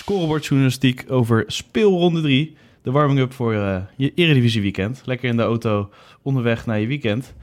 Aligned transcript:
Scorebordjournalistiek 0.00 1.04
over 1.08 1.44
speelronde 1.46 2.20
3. 2.20 2.56
De 2.82 2.90
warming-up 2.90 3.32
voor 3.32 3.54
uh, 3.54 3.76
je 3.96 4.12
Eredivisie 4.14 4.62
weekend. 4.62 5.02
Lekker 5.04 5.28
in 5.28 5.36
de 5.36 5.42
auto 5.42 5.90
onderweg 6.22 6.66
naar 6.66 6.80
je 6.80 6.86
weekend. 6.86 7.34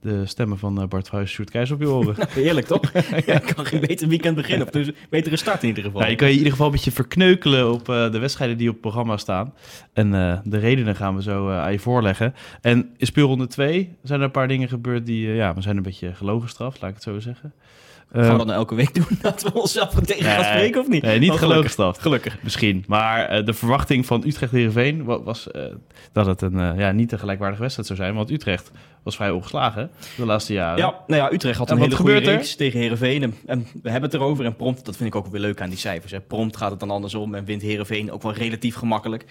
De 0.00 0.26
stemmen 0.26 0.58
van 0.58 0.80
uh, 0.80 0.86
Bart 0.86 1.08
Vuijs, 1.08 1.30
Sjoerd 1.30 1.50
Keijs 1.50 1.70
op 1.70 1.80
je 1.80 1.88
oren. 1.88 2.16
Heerlijk 2.30 2.66
toch? 2.66 2.92
ja, 3.26 3.42
ik 3.42 3.52
kan 3.54 3.66
geen 3.66 3.80
beter 3.80 4.08
weekend 4.08 4.36
beginnen. 4.36 4.66
Of 4.66 4.72
dus 4.72 4.90
betere 5.10 5.36
start 5.36 5.62
in 5.62 5.68
ieder 5.68 5.84
geval. 5.84 6.00
Ja, 6.00 6.06
je 6.06 6.16
kan 6.16 6.26
je 6.26 6.32
in 6.32 6.38
ieder 6.38 6.52
geval 6.52 6.66
een 6.66 6.72
beetje 6.72 6.92
verkneukelen 6.92 7.72
op 7.72 7.88
uh, 7.88 8.10
de 8.10 8.18
wedstrijden 8.18 8.56
die 8.56 8.68
op 8.68 8.72
het 8.72 8.82
programma 8.82 9.16
staan. 9.16 9.54
En 9.92 10.12
uh, 10.12 10.38
de 10.44 10.58
redenen 10.58 10.96
gaan 10.96 11.16
we 11.16 11.22
zo 11.22 11.50
aan 11.50 11.72
je 11.72 11.78
voorleggen. 11.78 12.34
En 12.60 12.90
in 12.96 13.06
speelronde 13.06 13.46
2 13.46 13.96
zijn 14.02 14.18
er 14.18 14.24
een 14.24 14.30
paar 14.30 14.48
dingen 14.48 14.68
gebeurd 14.68 15.06
die... 15.06 15.28
ja, 15.28 15.54
we 15.54 15.62
zijn 15.62 15.76
een 15.76 15.82
beetje 15.82 16.14
gelogen 16.14 16.48
straf, 16.48 16.80
laat 16.80 16.90
ik 16.90 16.96
het 16.96 17.04
zo 17.04 17.20
zeggen. 17.20 17.52
Gaan 18.22 18.32
we 18.32 18.36
dat 18.36 18.46
nou 18.46 18.58
elke 18.58 18.74
week 18.74 18.94
doen? 18.94 19.18
Dat 19.22 19.42
we 19.42 19.52
onszelf 19.52 19.94
tegen 19.94 20.24
gaan 20.24 20.44
spreken 20.44 20.80
of 20.80 20.88
niet? 20.88 21.02
Nee, 21.02 21.18
niet 21.18 21.30
oh, 21.30 21.36
gelukkig. 21.36 21.96
Gelukkig. 21.98 22.38
Misschien. 22.42 22.84
Maar 22.86 23.38
uh, 23.38 23.44
de 23.44 23.52
verwachting 23.52 24.06
van 24.06 24.22
Utrecht-Herenveen 24.26 25.04
was 25.04 25.48
uh, 25.52 25.62
dat 26.12 26.26
het 26.26 26.42
een, 26.42 26.54
uh, 26.54 26.78
ja, 26.78 26.92
niet 26.92 27.12
een 27.12 27.18
gelijkwaardige 27.18 27.62
wedstrijd 27.62 27.88
zou 27.88 28.00
zijn. 28.00 28.14
Want 28.14 28.30
Utrecht 28.30 28.70
was 29.02 29.16
vrij 29.16 29.30
ongeslagen 29.30 29.90
de 30.16 30.24
laatste 30.24 30.52
jaren. 30.52 30.78
Ja, 30.78 30.94
nou 31.06 31.22
ja, 31.22 31.32
Utrecht 31.32 31.58
had 31.58 31.70
een 31.70 31.78
hele 31.78 31.96
goede 31.96 32.16
reeks 32.16 32.56
tegen 32.56 32.80
Herenveen. 32.80 33.22
En, 33.22 33.34
en, 33.46 33.66
we 33.82 33.90
hebben 33.90 34.10
het 34.10 34.20
erover. 34.20 34.44
En 34.44 34.56
prompt, 34.56 34.84
dat 34.84 34.96
vind 34.96 35.08
ik 35.08 35.14
ook 35.14 35.26
weer 35.26 35.40
leuk 35.40 35.60
aan 35.60 35.68
die 35.68 35.78
cijfers. 35.78 36.12
Hè. 36.12 36.20
Prompt 36.20 36.56
gaat 36.56 36.70
het 36.70 36.80
dan 36.80 36.90
andersom 36.90 37.34
en 37.34 37.44
wint 37.44 37.62
Herenveen 37.62 38.12
ook 38.12 38.22
wel 38.22 38.32
relatief 38.32 38.74
gemakkelijk. 38.74 39.24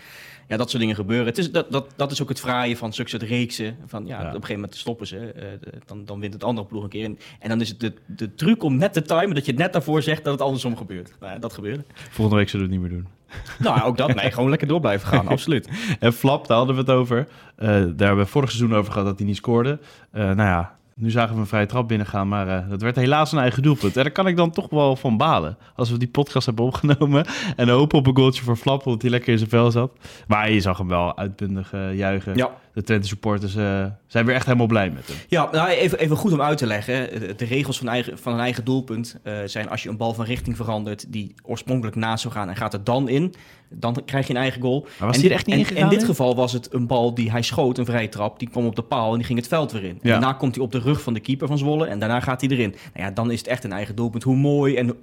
Ja, 0.48 0.58
dat 0.58 0.70
soort 0.70 0.82
dingen 0.82 0.96
gebeuren. 0.96 1.26
Het 1.26 1.38
is, 1.38 1.52
dat, 1.52 1.72
dat, 1.72 1.94
dat 1.96 2.12
is 2.12 2.22
ook 2.22 2.30
het 2.30 2.40
fraaie 2.40 2.78
van 2.78 2.94
zulke 2.94 3.10
soort 3.10 3.24
reeksen. 3.24 3.78
Van, 3.86 4.06
ja, 4.06 4.10
ja. 4.10 4.20
Op 4.20 4.26
een 4.26 4.32
gegeven 4.34 4.56
moment 4.56 4.76
stoppen 4.76 5.08
ze. 5.08 5.34
Uh, 5.36 5.72
dan, 5.86 6.06
dan 6.06 6.20
wint 6.20 6.34
het 6.34 6.44
andere 6.44 6.68
ploeg 6.68 6.84
een 6.84 6.90
keer. 6.90 7.06
En, 7.06 7.18
en 7.40 7.50
dan 7.50 7.62
is 7.62 7.70
het 7.70 7.80
de, 7.80 7.94
de 8.06 8.36
truc 8.36 8.64
om 8.64 8.78
net 8.78 8.94
te 8.94 9.02
timen... 9.02 9.36
dat 9.36 9.46
je 9.46 9.54
net 9.54 9.74
daarvoor 9.74 10.02
zegt 10.02 10.24
dat 10.24 10.34
het 10.34 10.42
andersom 10.42 10.78
gebeurt. 10.78 11.14
Nou, 11.20 11.40
dat 11.40 11.54
gebeurde. 11.54 11.84
Volgende 12.10 12.40
week 12.40 12.50
zullen 12.50 12.68
we 12.68 12.74
het 12.74 12.82
niet 12.82 12.92
meer 12.92 13.00
doen. 13.00 13.12
Nou, 13.60 13.82
ook 13.82 13.98
dat. 13.98 14.16
Nee, 14.16 14.32
gewoon 14.32 14.50
lekker 14.50 14.68
door 14.68 14.80
blijven 14.80 15.08
gaan. 15.08 15.28
Absoluut. 15.38 15.70
en 16.00 16.14
Flap, 16.14 16.48
daar 16.48 16.58
hadden 16.58 16.76
we 16.76 16.82
het 16.82 16.92
over. 16.92 17.18
Uh, 17.18 17.28
daar 17.68 17.78
hebben 17.78 18.18
we 18.18 18.26
vorig 18.26 18.52
seizoen 18.52 18.78
over 18.78 18.92
gehad 18.92 19.08
dat 19.08 19.18
hij 19.18 19.28
niet 19.28 19.36
scoorde. 19.36 19.80
Uh, 20.14 20.22
nou 20.24 20.38
ja, 20.38 20.78
nu 20.96 21.12
zagen 21.12 21.36
we 21.36 21.42
een 21.42 21.48
vrije 21.48 21.66
trap 21.66 21.88
binnengaan, 21.88 22.28
maar 22.28 22.48
uh, 22.48 22.70
dat 22.70 22.82
werd 22.82 22.96
helaas 22.96 23.32
een 23.32 23.40
eigen 23.40 23.64
doelpunt. 23.64 23.98
En 23.98 24.04
daar 24.04 24.12
kan 24.12 24.28
ik 24.28 24.38
dan 24.38 24.52
toch 24.52 24.70
wel 24.70 24.96
van 24.96 25.18
balen. 25.18 25.58
Als 25.76 25.92
we 25.92 25.98
die 25.98 26.08
podcast 26.08 26.46
hebben 26.46 26.66
opgenomen 26.66 27.26
en 27.56 27.70
hopen 27.70 27.98
op 27.98 28.08
een 28.08 28.16
goaltje 28.16 28.44
voor 28.44 28.56
Flap, 28.56 28.86
omdat 28.86 29.02
hij 29.02 29.12
lekker 29.12 29.32
in 29.32 29.38
zijn 29.38 29.50
vel 29.50 29.72
zat. 29.72 29.92
Maar 30.28 30.52
je 30.52 30.62
zag 30.62 30.78
hem 30.78 30.88
wel 30.88 31.18
uitbundig 31.18 31.74
uh, 31.74 31.98
juichen. 31.98 32.36
Ja. 32.36 32.50
De 32.74 32.84
Twente 32.84 33.08
supporters 33.08 33.56
uh, 33.56 33.86
zijn 34.08 34.26
weer 34.26 34.36
echt 34.36 34.46
helemaal 34.46 34.68
blij 34.68 34.90
met 34.90 35.08
hem. 35.08 35.16
Ja, 35.28 35.50
nou, 35.52 35.70
even, 35.70 36.00
even 36.00 36.16
goed 36.16 36.32
om 36.32 36.42
uit 36.42 36.58
te 36.58 36.68
leggen. 36.68 37.10
De 37.38 37.46
regels 37.46 37.78
van, 37.78 37.88
eigen, 37.88 38.18
van 38.18 38.34
een 38.34 38.40
eigen 38.40 38.66
doelpunt 38.66 39.20
zijn 39.46 39.70
als 39.70 39.84
je 39.84 39.90
een 39.90 39.98
bal 39.98 40.14
van 40.14 40.26
richting 40.26 40.56
verandert... 40.56 41.06
die 41.14 41.36
oorspronkelijk 41.44 41.96
naast 41.96 42.22
zou 42.22 42.34
gaan 42.34 42.50
en 42.50 42.56
gaat 42.56 42.74
er 42.74 42.84
dan 42.84 43.10
in... 43.10 43.34
dan 43.70 44.02
krijg 44.06 44.28
je 44.28 44.34
een 44.34 44.40
eigen 44.40 44.62
goal. 44.62 44.88
Maar 45.00 45.08
was 45.08 45.24
en, 45.24 45.32
echt 45.32 45.46
niet 45.46 45.72
en, 45.74 45.76
in 45.76 45.90
dit 45.90 46.04
geval 46.04 46.36
was 46.36 46.54
het 46.54 46.74
een 46.74 46.88
bal 46.88 47.14
die 47.14 47.32
hij 47.32 47.42
schoot, 47.42 47.78
een 47.78 47.86
vrije 47.86 48.10
trap. 48.10 48.40
Die 48.40 48.50
kwam 48.50 48.66
op 48.66 48.76
de 48.76 48.82
paal 48.82 49.12
en 49.12 49.18
die 49.18 49.26
ging 49.26 49.40
het 49.40 49.48
veld 49.48 49.72
weer 49.72 49.84
in. 49.84 50.00
Ja. 50.02 50.10
Daarna 50.10 50.34
komt 50.34 50.56
hij 50.56 50.64
op 50.64 50.72
de 50.72 50.80
rug 50.80 51.02
van 51.02 51.14
de 51.14 51.20
keeper 51.20 51.48
van 51.48 51.58
Zwolle 51.58 51.86
en 51.86 52.00
daarna 52.00 52.20
gaat 52.20 52.42
hij 52.42 52.50
erin. 52.50 52.76
Nou 52.94 53.08
ja, 53.08 53.12
dan 53.12 53.32
is 53.32 53.38
het 53.38 53.48
echt 53.48 53.64
een 53.64 53.72
eigen 53.72 53.96
doelpunt. 53.96 54.24
Hoe 54.24 54.36
mooi 54.36 54.76
en 54.76 54.96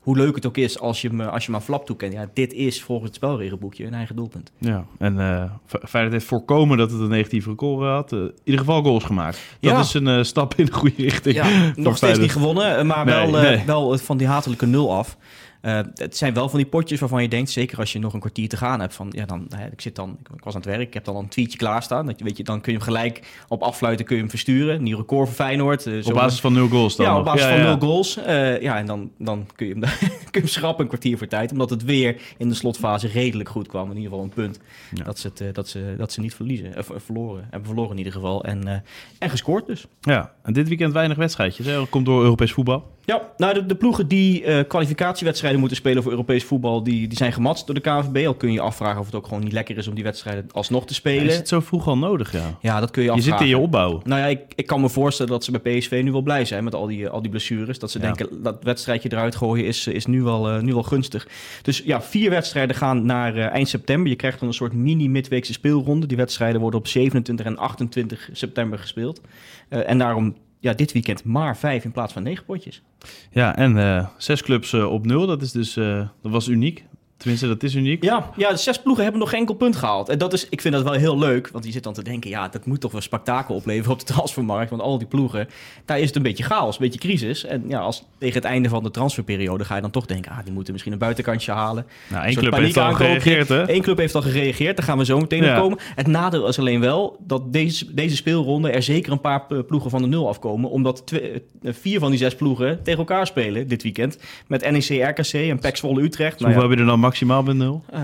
hoe 0.00 0.16
leuk 0.16 0.34
het 0.34 0.46
ook 0.46 0.56
is 0.56 0.78
als 0.80 1.02
je 1.02 1.08
hem, 1.08 1.20
als 1.20 1.44
je 1.44 1.50
hem 1.50 1.60
aan 1.60 1.66
flap 1.66 1.86
toekent. 1.86 2.12
Ja, 2.12 2.28
dit 2.32 2.52
is 2.52 2.82
volgens 2.82 3.06
het 3.06 3.16
spelregelboekje 3.16 3.86
een 3.86 3.94
eigen 3.94 4.16
doelpunt. 4.16 4.52
Ja, 4.58 4.84
en 4.98 5.14
uh, 5.16 5.44
Feyenoord 5.66 6.14
heeft 6.14 6.26
voorkomen 6.26 6.78
dat 6.78 6.90
het 6.90 7.00
een 7.00 7.12
negatieve 7.18 7.48
record 7.48 7.86
had. 7.86 8.12
Uh, 8.12 8.20
in 8.20 8.32
ieder 8.44 8.60
geval 8.60 8.82
goals 8.82 9.04
gemaakt. 9.04 9.38
Dat 9.60 9.70
ja. 9.70 9.80
is 9.80 9.94
een 9.94 10.06
uh, 10.06 10.22
stap 10.22 10.54
in 10.54 10.64
de 10.64 10.72
goede 10.72 11.02
richting. 11.02 11.34
Ja, 11.34 11.72
nog 11.74 11.96
steeds 11.96 12.18
niet 12.18 12.32
gewonnen, 12.32 12.86
maar 12.86 13.04
nee, 13.04 13.14
wel, 13.14 13.40
nee. 13.42 13.62
wel 13.66 13.98
van 13.98 14.16
die 14.16 14.26
hatelijke 14.26 14.66
nul 14.66 14.94
af. 14.94 15.16
Uh, 15.62 15.80
het 15.94 16.16
zijn 16.16 16.34
wel 16.34 16.48
van 16.48 16.58
die 16.58 16.68
potjes 16.68 17.00
waarvan 17.00 17.22
je 17.22 17.28
denkt, 17.28 17.50
zeker 17.50 17.78
als 17.78 17.92
je 17.92 17.98
nog 17.98 18.12
een 18.12 18.20
kwartier 18.20 18.48
te 18.48 18.56
gaan 18.56 18.80
hebt, 18.80 18.94
van 18.94 19.08
ja, 19.10 19.26
dan, 19.26 19.46
hè, 19.54 19.66
ik 19.66 19.80
zit 19.80 19.96
dan, 19.96 20.18
ik 20.34 20.44
was 20.44 20.54
aan 20.54 20.60
het 20.60 20.70
werk, 20.70 20.86
ik 20.86 20.94
heb 20.94 21.04
dan 21.04 21.16
een 21.16 21.28
tweetje 21.28 21.58
klaarstaan. 21.58 22.06
Dat 22.06 22.18
je, 22.18 22.24
weet 22.24 22.36
je, 22.36 22.44
dan 22.44 22.60
kun 22.60 22.72
je 22.72 22.78
hem 22.78 22.86
gelijk 22.86 23.42
op 23.48 23.62
afluiten, 23.62 24.06
kun 24.06 24.14
je 24.14 24.20
hem 24.20 24.30
versturen. 24.30 24.82
Nieuw 24.82 24.96
record 24.96 25.26
voor 25.26 25.36
Feyenoord. 25.36 25.86
Uh, 25.86 26.06
op 26.06 26.12
basis 26.12 26.40
van 26.40 26.52
nul 26.52 26.68
goals 26.68 26.96
dan? 26.96 27.06
Ja, 27.06 27.18
op 27.18 27.24
basis 27.24 27.42
ja, 27.42 27.48
van 27.48 27.58
ja. 27.58 27.64
nul 27.64 27.78
goals. 27.78 28.18
Uh, 28.18 28.60
ja, 28.60 28.76
en 28.78 28.86
dan, 28.86 29.10
dan 29.18 29.46
kun, 29.54 29.66
je 29.66 29.72
hem, 29.72 29.80
kun 30.08 30.28
je 30.30 30.38
hem 30.38 30.48
schrappen 30.48 30.82
een 30.82 30.88
kwartier 30.88 31.18
voor 31.18 31.26
tijd, 31.26 31.52
omdat 31.52 31.70
het 31.70 31.84
weer 31.84 32.20
in 32.36 32.48
de 32.48 32.54
slotfase 32.54 33.08
redelijk 33.08 33.48
goed 33.48 33.68
kwam. 33.68 33.90
In 33.90 33.96
ieder 33.96 34.10
geval 34.10 34.24
een 34.24 34.32
punt 34.34 34.60
ja. 34.94 35.04
dat, 35.04 35.18
ze 35.18 35.30
het, 35.34 35.54
dat, 35.54 35.68
ze, 35.68 35.94
dat 35.98 36.12
ze 36.12 36.20
niet 36.20 36.34
verliezen, 36.34 36.78
of 36.78 36.90
verloren. 36.96 37.46
Hebben 37.50 37.68
verloren 37.68 37.90
in 37.90 37.98
ieder 37.98 38.12
geval. 38.12 38.44
En, 38.44 38.84
en 39.18 39.30
gescoord 39.30 39.66
dus. 39.66 39.86
Ja, 40.00 40.32
en 40.42 40.52
dit 40.52 40.68
weekend 40.68 40.92
weinig 40.92 41.16
wedstrijdjes. 41.16 41.66
Hè? 41.66 41.86
Komt 41.86 42.06
door 42.06 42.22
Europees 42.22 42.52
voetbal. 42.52 42.96
Ja, 43.08 43.22
nou 43.36 43.54
de, 43.54 43.66
de 43.66 43.74
ploegen 43.74 44.08
die 44.08 44.44
uh, 44.44 44.60
kwalificatiewedstrijden 44.68 45.60
moeten 45.60 45.76
spelen 45.76 46.02
voor 46.02 46.12
Europees 46.12 46.44
voetbal, 46.44 46.82
die, 46.82 47.08
die 47.08 47.18
zijn 47.18 47.32
gematst 47.32 47.66
door 47.66 47.74
de 47.74 47.80
KNVB. 47.80 48.26
Al 48.26 48.34
kun 48.34 48.52
je 48.52 48.60
afvragen 48.60 49.00
of 49.00 49.06
het 49.06 49.14
ook 49.14 49.26
gewoon 49.26 49.42
niet 49.42 49.52
lekker 49.52 49.76
is 49.76 49.88
om 49.88 49.94
die 49.94 50.04
wedstrijden 50.04 50.46
alsnog 50.52 50.86
te 50.86 50.94
spelen. 50.94 51.24
Ja, 51.24 51.30
is 51.30 51.36
het 51.36 51.48
zo 51.48 51.60
vroeg 51.60 51.86
al 51.86 51.98
nodig, 51.98 52.32
ja? 52.32 52.58
Ja, 52.60 52.80
dat 52.80 52.90
kun 52.90 53.02
je 53.02 53.08
Je 53.08 53.14
afvragen. 53.14 53.38
zit 53.38 53.48
in 53.48 53.56
je 53.56 53.62
opbouw. 53.62 54.00
Nou 54.04 54.20
ja, 54.20 54.26
ik, 54.26 54.40
ik 54.54 54.66
kan 54.66 54.80
me 54.80 54.88
voorstellen 54.88 55.32
dat 55.32 55.44
ze 55.44 55.58
bij 55.58 55.78
PSV 55.78 56.00
nu 56.04 56.12
wel 56.12 56.22
blij 56.22 56.44
zijn 56.44 56.64
met 56.64 56.74
al 56.74 56.86
die, 56.86 57.08
al 57.08 57.22
die 57.22 57.30
blessures. 57.30 57.78
Dat 57.78 57.90
ze 57.90 57.98
ja. 57.98 58.04
denken, 58.04 58.42
dat 58.42 58.62
wedstrijdje 58.62 59.12
eruit 59.12 59.36
gooien 59.36 59.66
is, 59.66 59.86
is 59.86 60.06
nu, 60.06 60.22
wel, 60.22 60.54
uh, 60.54 60.60
nu 60.60 60.72
wel 60.72 60.82
gunstig. 60.82 61.28
Dus 61.62 61.82
ja, 61.84 62.02
vier 62.02 62.30
wedstrijden 62.30 62.76
gaan 62.76 63.06
naar 63.06 63.36
uh, 63.36 63.46
eind 63.46 63.68
september. 63.68 64.10
Je 64.10 64.16
krijgt 64.16 64.38
dan 64.38 64.48
een 64.48 64.54
soort 64.54 64.72
mini-midweekse 64.72 65.52
speelronde. 65.52 66.06
Die 66.06 66.16
wedstrijden 66.16 66.60
worden 66.60 66.80
op 66.80 66.86
27 66.86 67.46
en 67.46 67.58
28 67.58 68.28
september 68.32 68.78
gespeeld. 68.78 69.20
En 69.68 69.98
daarom 69.98 70.34
ja, 70.60 70.72
dit 70.72 70.92
weekend 70.92 71.24
maar 71.24 71.56
vijf 71.56 71.84
in 71.84 71.92
plaats 71.92 72.12
van 72.12 72.22
negen 72.22 72.44
potjes. 72.44 72.82
Ja, 73.30 73.56
en 73.56 73.76
uh, 73.76 74.06
zes 74.16 74.42
clubs 74.42 74.72
uh, 74.72 74.92
op 74.92 75.06
nul. 75.06 75.26
Dat, 75.26 75.42
is 75.42 75.52
dus, 75.52 75.76
uh, 75.76 76.08
dat 76.22 76.32
was 76.32 76.48
uniek. 76.48 76.84
Tenminste, 77.18 77.46
dat 77.46 77.62
is 77.62 77.74
uniek. 77.74 78.04
Ja, 78.04 78.30
ja, 78.36 78.50
de 78.50 78.56
zes 78.56 78.82
ploegen 78.82 79.02
hebben 79.02 79.20
nog 79.20 79.30
geen 79.30 79.38
enkel 79.38 79.54
punt 79.54 79.76
gehaald. 79.76 80.08
En 80.08 80.18
dat 80.18 80.32
is, 80.32 80.48
ik 80.48 80.60
vind 80.60 80.74
dat 80.74 80.82
wel 80.82 80.92
heel 80.92 81.18
leuk. 81.18 81.48
Want 81.52 81.64
je 81.64 81.70
zit 81.70 81.82
dan 81.82 81.92
te 81.92 82.02
denken, 82.02 82.30
ja, 82.30 82.48
dat 82.48 82.66
moet 82.66 82.80
toch 82.80 82.92
wel 82.92 83.00
spektakel 83.00 83.54
opleveren 83.54 83.92
op 83.92 83.98
de 83.98 84.04
transfermarkt. 84.12 84.70
Want 84.70 84.82
al 84.82 84.98
die 84.98 85.06
ploegen, 85.06 85.48
daar 85.84 85.98
is 85.98 86.06
het 86.06 86.16
een 86.16 86.22
beetje 86.22 86.44
chaos, 86.44 86.74
een 86.74 86.82
beetje 86.82 86.98
crisis. 86.98 87.44
En 87.44 87.64
ja, 87.68 87.78
als 87.78 88.04
tegen 88.18 88.34
het 88.34 88.44
einde 88.44 88.68
van 88.68 88.82
de 88.82 88.90
transferperiode 88.90 89.64
ga 89.64 89.74
je 89.74 89.80
dan 89.80 89.90
toch 89.90 90.06
denken, 90.06 90.32
ah, 90.32 90.38
die 90.44 90.52
moeten 90.52 90.72
misschien 90.72 90.92
een 90.92 90.98
buitenkantje 90.98 91.52
halen. 91.52 91.86
Nou, 92.08 92.24
één 92.24 92.36
club 92.36 92.54
heeft 92.54 92.76
al 92.76 92.94
gereageerd, 92.94 93.48
hè? 93.48 93.72
Eén 93.72 93.82
club 93.82 93.98
heeft 93.98 94.14
al 94.14 94.22
gereageerd, 94.22 94.76
daar 94.76 94.86
gaan 94.86 94.98
we 94.98 95.04
zo 95.04 95.18
meteen 95.18 95.42
ja. 95.42 95.56
op 95.56 95.62
komen. 95.62 95.78
Het 95.94 96.06
nadeel 96.06 96.48
is 96.48 96.58
alleen 96.58 96.80
wel 96.80 97.16
dat 97.26 97.52
deze, 97.52 97.94
deze 97.94 98.16
speelronde 98.16 98.70
er 98.70 98.82
zeker 98.82 99.12
een 99.12 99.20
paar 99.20 99.46
ploegen 99.64 99.90
van 99.90 100.02
de 100.02 100.08
nul 100.08 100.28
afkomen. 100.28 100.70
Omdat 100.70 101.06
twee, 101.06 101.42
vier 101.62 101.98
van 101.98 102.10
die 102.10 102.18
zes 102.18 102.34
ploegen 102.34 102.82
tegen 102.82 102.98
elkaar 102.98 103.26
spelen 103.26 103.68
dit 103.68 103.82
weekend. 103.82 104.18
Met 104.46 104.70
NEC, 104.70 105.18
RKC 105.18 105.32
en 105.32 105.58
PEC 105.58 105.76
Zwolle 105.76 106.02
Utrecht. 106.02 106.38
Dus 106.38 106.46
nou, 106.46 106.52
ja. 106.54 106.60
heb 106.60 106.70
je 106.70 106.76
er 106.76 106.86
dan 106.86 107.00
maximaal 107.08 107.42
met 107.42 107.56
nul? 107.56 107.84
Uh, 107.94 108.00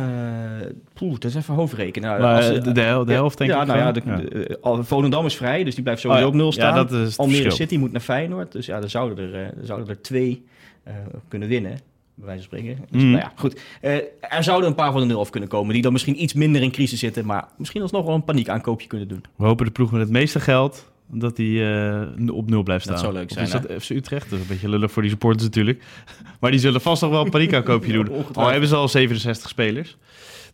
poeh, 0.93 1.13
dat 1.13 1.25
is 1.25 1.35
even 1.35 1.55
hoofdrekenen. 1.55 2.09
Nou, 2.09 2.23
maar, 2.23 2.37
als, 2.37 2.47
de, 2.47 2.73
de, 2.73 2.81
hel, 2.81 3.05
de 3.05 3.13
helft 3.13 3.39
denk 3.39 3.51
ja, 3.51 3.61
ik. 3.61 3.67
Nou 3.67 3.79
ja, 3.79 3.93
de, 3.93 4.01
ja. 4.05 4.17
De, 4.17 4.59
de, 4.63 4.85
Volendam 4.85 5.27
is 5.27 5.37
vrij, 5.37 5.65
dus 5.65 5.75
die 5.75 5.83
blijft 5.83 6.01
sowieso 6.01 6.25
oh, 6.25 6.29
op 6.31 6.35
nul 6.35 6.53
staan. 6.53 6.75
Ja, 6.75 6.85
dat 6.85 6.93
is 6.93 7.19
Almere 7.19 7.51
City 7.51 7.77
moet 7.77 7.93
naar 7.93 8.01
Feyenoord, 8.01 8.53
dus 8.53 8.67
ja, 8.67 8.81
dan 8.81 8.91
zouden 8.91 9.33
er, 9.33 9.43
uh, 9.43 9.49
zouden 9.63 9.89
er 9.89 10.03
twee 10.03 10.45
uh, 10.89 10.95
kunnen 11.29 11.49
winnen. 11.49 11.79
Bij 12.15 12.27
wijze 12.27 12.49
van 12.49 12.59
spreken. 12.59 12.85
Dus, 12.91 12.91
Mhm. 12.91 13.05
mm. 13.05 13.11
nou 13.11 13.23
ja, 13.23 13.33
goed. 13.37 13.61
Uh, 13.83 13.95
er 14.21 14.45
zouden 14.45 14.69
een 14.69 14.75
paar 14.75 14.93
van 14.93 15.01
de 15.01 15.07
nul 15.07 15.21
af 15.21 15.31
kunnen 15.31 15.49
komen. 15.49 15.73
Die 15.73 15.83
dan 15.83 15.93
misschien 15.93 16.23
iets 16.23 16.35
minder 16.35 16.63
in 16.63 16.71
crisis 16.71 16.99
zitten. 16.99 17.27
Maar 17.27 17.49
misschien 17.57 17.83
alsnog 17.83 18.05
wel 18.05 18.15
een 18.15 18.25
paniekaankoopje 18.25 18.87
kunnen 18.87 19.09
doen. 19.09 19.25
We 19.37 19.45
hopen 19.45 19.67
de 19.67 19.73
ploeg 19.73 19.91
met 19.91 20.01
het 20.01 20.11
meeste 20.11 20.41
geld 20.41 20.93
dat 21.07 21.37
die 21.37 21.61
uh, 21.61 22.35
op 22.35 22.51
nul 22.51 22.63
blijft 22.63 22.83
staan. 22.83 22.95
Dat 22.95 23.05
zou 23.05 23.15
leuk 23.15 23.31
zijn. 23.33 23.47
Of 23.47 23.55
is 23.55 23.61
dat 23.61 23.83
FC 23.83 23.91
Utrecht? 23.91 24.31
Dat 24.31 24.39
is 24.39 24.45
een 24.45 24.51
beetje 24.51 24.69
lullig 24.69 24.93
voor 24.93 25.03
die 25.03 25.11
supporters 25.11 25.45
natuurlijk. 25.45 25.85
maar 26.41 26.51
die 26.51 26.61
zullen 26.61 26.81
vast 26.81 27.03
nog 27.03 27.11
wel 27.11 27.25
een 27.25 27.31
paniekaankoopje 27.31 27.93
doen. 28.03 28.09
Al 28.33 28.49
hebben 28.49 28.69
ze 28.69 28.75
al 28.75 28.89
67 28.89 29.49
spelers. 29.49 29.97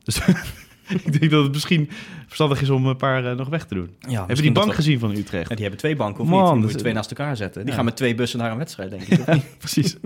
Dus 0.02 0.20
ik 1.04 1.20
denk 1.20 1.30
dat 1.30 1.42
het 1.42 1.52
misschien 1.52 1.90
verstandig 2.26 2.62
is 2.62 2.70
om 2.70 2.86
een 2.86 2.96
paar 2.96 3.24
uh, 3.24 3.32
nog 3.32 3.48
weg 3.48 3.64
te 3.64 3.74
doen. 3.74 3.90
Ja, 4.08 4.24
Heb 4.26 4.36
je 4.36 4.42
die 4.42 4.52
bank 4.52 4.74
gezien 4.74 4.98
van 4.98 5.10
Utrecht? 5.10 5.48
Ja, 5.48 5.54
die 5.54 5.64
hebben 5.64 5.80
twee 5.80 5.96
banken, 5.96 6.22
of 6.22 6.28
Man, 6.28 6.42
niet? 6.42 6.52
Die 6.52 6.62
moet 6.62 6.70
je 6.70 6.76
twee 6.76 6.92
naast 6.92 7.10
elkaar 7.10 7.36
zetten. 7.36 7.64
Die 7.64 7.74
gaan 7.74 7.84
met 7.84 7.96
twee 7.96 8.14
bussen 8.14 8.38
naar 8.38 8.50
een 8.50 8.58
wedstrijd, 8.58 8.90
denk 8.90 9.02
ik. 9.02 9.26
ja, 9.26 9.38
precies. 9.58 9.96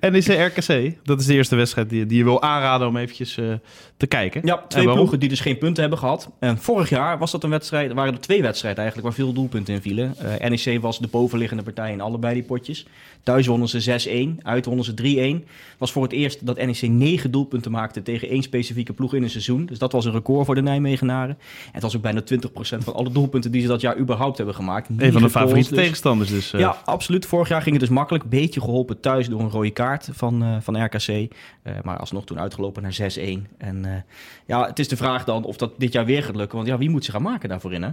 En 0.00 0.14
is 0.14 0.24
de 0.24 0.42
RKC, 0.42 0.96
dat 1.04 1.20
is 1.20 1.26
de 1.26 1.34
eerste 1.34 1.56
wedstrijd 1.56 1.90
die, 1.90 2.06
die 2.06 2.18
je 2.18 2.24
wil 2.24 2.42
aanraden 2.42 2.88
om 2.88 2.96
eventjes 2.96 3.36
uh, 3.36 3.52
te 3.96 4.06
kijken. 4.06 4.40
Ja, 4.44 4.64
twee 4.68 4.92
ploegen 4.92 5.20
die 5.20 5.28
dus 5.28 5.40
geen 5.40 5.58
punten 5.58 5.80
hebben 5.80 5.98
gehad. 5.98 6.30
En 6.38 6.58
vorig 6.58 6.88
jaar 6.88 7.18
was 7.18 7.30
dat 7.30 7.44
een 7.44 7.50
wedstrijd, 7.50 7.92
waren 7.92 8.14
er 8.14 8.20
twee 8.20 8.42
wedstrijden 8.42 8.80
eigenlijk 8.82 9.08
waar 9.08 9.24
veel 9.24 9.32
doelpunten 9.32 9.74
in 9.74 9.82
vielen. 9.82 10.14
Uh, 10.40 10.48
NEC 10.48 10.80
was 10.80 10.98
de 10.98 11.08
bovenliggende 11.08 11.62
partij 11.62 11.92
in 11.92 12.00
allebei 12.00 12.34
die 12.34 12.42
potjes. 12.42 12.86
Thuis 13.22 13.46
wonnen 13.46 13.68
ze 13.68 14.34
6-1, 14.38 14.42
uit 14.42 14.64
wonnen 14.64 14.84
ze 14.84 15.42
3-1. 15.42 15.48
Was 15.78 15.92
voor 15.92 16.02
het 16.02 16.12
eerst 16.12 16.46
dat 16.46 16.56
NEC 16.56 16.82
negen 16.82 17.30
doelpunten 17.30 17.70
maakte 17.70 18.02
tegen 18.02 18.28
één 18.28 18.42
specifieke 18.42 18.92
ploeg 18.92 19.14
in 19.14 19.22
een 19.22 19.30
seizoen. 19.30 19.66
Dus 19.66 19.78
dat 19.78 19.92
was 19.92 20.04
een 20.04 20.12
record 20.12 20.46
voor 20.46 20.54
de 20.54 20.62
Nijmegenaren. 20.62 21.38
En 21.38 21.72
het 21.72 21.82
was 21.82 21.96
ook 21.96 22.02
bijna 22.02 22.20
20% 22.20 22.78
van 22.78 22.94
alle 22.94 23.10
doelpunten 23.10 23.50
die 23.50 23.60
ze 23.60 23.66
dat 23.66 23.80
jaar 23.80 23.98
überhaupt 23.98 24.36
hebben 24.36 24.54
gemaakt. 24.54 24.88
Een 24.96 25.12
van 25.12 25.22
de 25.22 25.30
favoriete 25.30 25.68
dus. 25.68 25.78
tegenstanders 25.78 26.30
dus. 26.30 26.52
Uh... 26.52 26.60
Ja, 26.60 26.76
absoluut. 26.84 27.26
Vorig 27.26 27.48
jaar 27.48 27.62
ging 27.62 27.76
het 27.76 27.84
dus 27.84 27.94
makkelijk. 27.94 28.24
Beetje 28.28 28.60
geholpen 28.60 29.00
thuis 29.00 29.28
door 29.28 29.40
een 29.40 29.50
rode 29.50 29.70
kaart 29.70 30.08
van, 30.12 30.42
uh, 30.42 30.56
van 30.60 30.84
RKC. 30.84 31.08
Uh, 31.08 31.26
maar 31.82 31.98
alsnog 31.98 32.24
toen 32.24 32.40
uitgelopen 32.40 32.82
naar 32.82 32.96
6-1. 33.18 33.22
En 33.58 34.04
ja, 34.46 34.66
het 34.66 34.78
is 34.78 34.88
de 34.88 34.96
vraag 34.96 35.24
dan 35.24 35.44
of 35.44 35.56
dat 35.56 35.72
dit 35.78 35.92
jaar 35.92 36.04
weer 36.04 36.22
gaat 36.22 36.36
lukken. 36.36 36.56
Want 36.56 36.68
ja, 36.68 36.78
wie 36.78 36.90
moet 36.90 37.04
zich 37.04 37.14
gaan 37.14 37.22
maken 37.22 37.48
daarvoor 37.48 37.72
in 37.72 37.82
hè? 37.82 37.90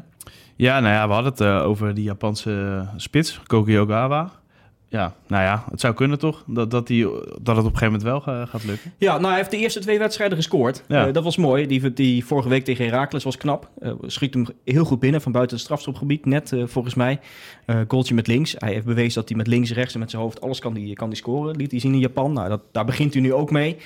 Ja, 0.55 0.79
nou 0.79 0.93
ja, 0.93 1.07
we 1.07 1.13
hadden 1.13 1.31
het 1.31 1.63
over 1.63 1.93
die 1.93 2.03
Japanse 2.03 2.85
spits, 2.95 3.41
Koki 3.47 3.79
Ogawa 3.79 4.39
ja, 4.89 5.15
nou 5.27 5.43
ja, 5.43 5.65
het 5.71 5.79
zou 5.79 5.93
kunnen 5.93 6.19
toch? 6.19 6.43
Dat, 6.45 6.71
dat, 6.71 6.87
die, 6.87 7.03
dat 7.41 7.55
het 7.55 7.65
op 7.65 7.71
een 7.71 7.77
gegeven 7.77 7.85
moment 7.85 8.03
wel 8.03 8.21
gaat 8.45 8.63
lukken. 8.63 8.93
Ja, 8.97 9.13
nou 9.13 9.27
hij 9.27 9.35
heeft 9.35 9.51
de 9.51 9.57
eerste 9.57 9.79
twee 9.79 9.99
wedstrijden 9.99 10.37
gescoord. 10.37 10.83
Ja. 10.87 11.07
Uh, 11.07 11.13
dat 11.13 11.23
was 11.23 11.37
mooi. 11.37 11.67
Die, 11.67 11.93
die 11.93 12.25
vorige 12.25 12.49
week 12.49 12.63
tegen 12.63 12.85
Herakles 12.85 13.23
was 13.23 13.37
knap. 13.37 13.69
Uh, 13.81 13.93
schiet 14.05 14.33
hem 14.33 14.45
heel 14.65 14.85
goed 14.85 14.99
binnen 14.99 15.21
van 15.21 15.31
buiten 15.31 15.55
het 15.55 15.65
strafschopgebied. 15.65 16.25
Net 16.25 16.51
uh, 16.51 16.63
volgens 16.67 16.95
mij. 16.95 17.19
goaltje 17.87 18.13
met 18.13 18.27
links. 18.27 18.55
Hij 18.57 18.73
heeft 18.73 18.85
bewezen 18.85 19.13
dat 19.13 19.29
hij 19.29 19.37
met 19.37 19.47
links, 19.47 19.71
rechts 19.71 19.93
en 19.93 19.99
met 19.99 20.09
zijn 20.09 20.21
hoofd 20.21 20.41
alles 20.41 20.59
kan 20.59 20.73
die, 20.73 20.93
kan 20.93 21.09
die 21.09 21.17
scoren. 21.17 21.55
Liet 21.55 21.71
hij 21.71 21.79
zien 21.79 21.93
in 21.93 21.99
Japan. 21.99 22.33
Nou, 22.33 22.49
dat, 22.49 22.61
daar 22.71 22.85
begint 22.85 23.13
hij 23.13 23.21
nu 23.21 23.33
ook 23.33 23.51
mee. 23.51 23.77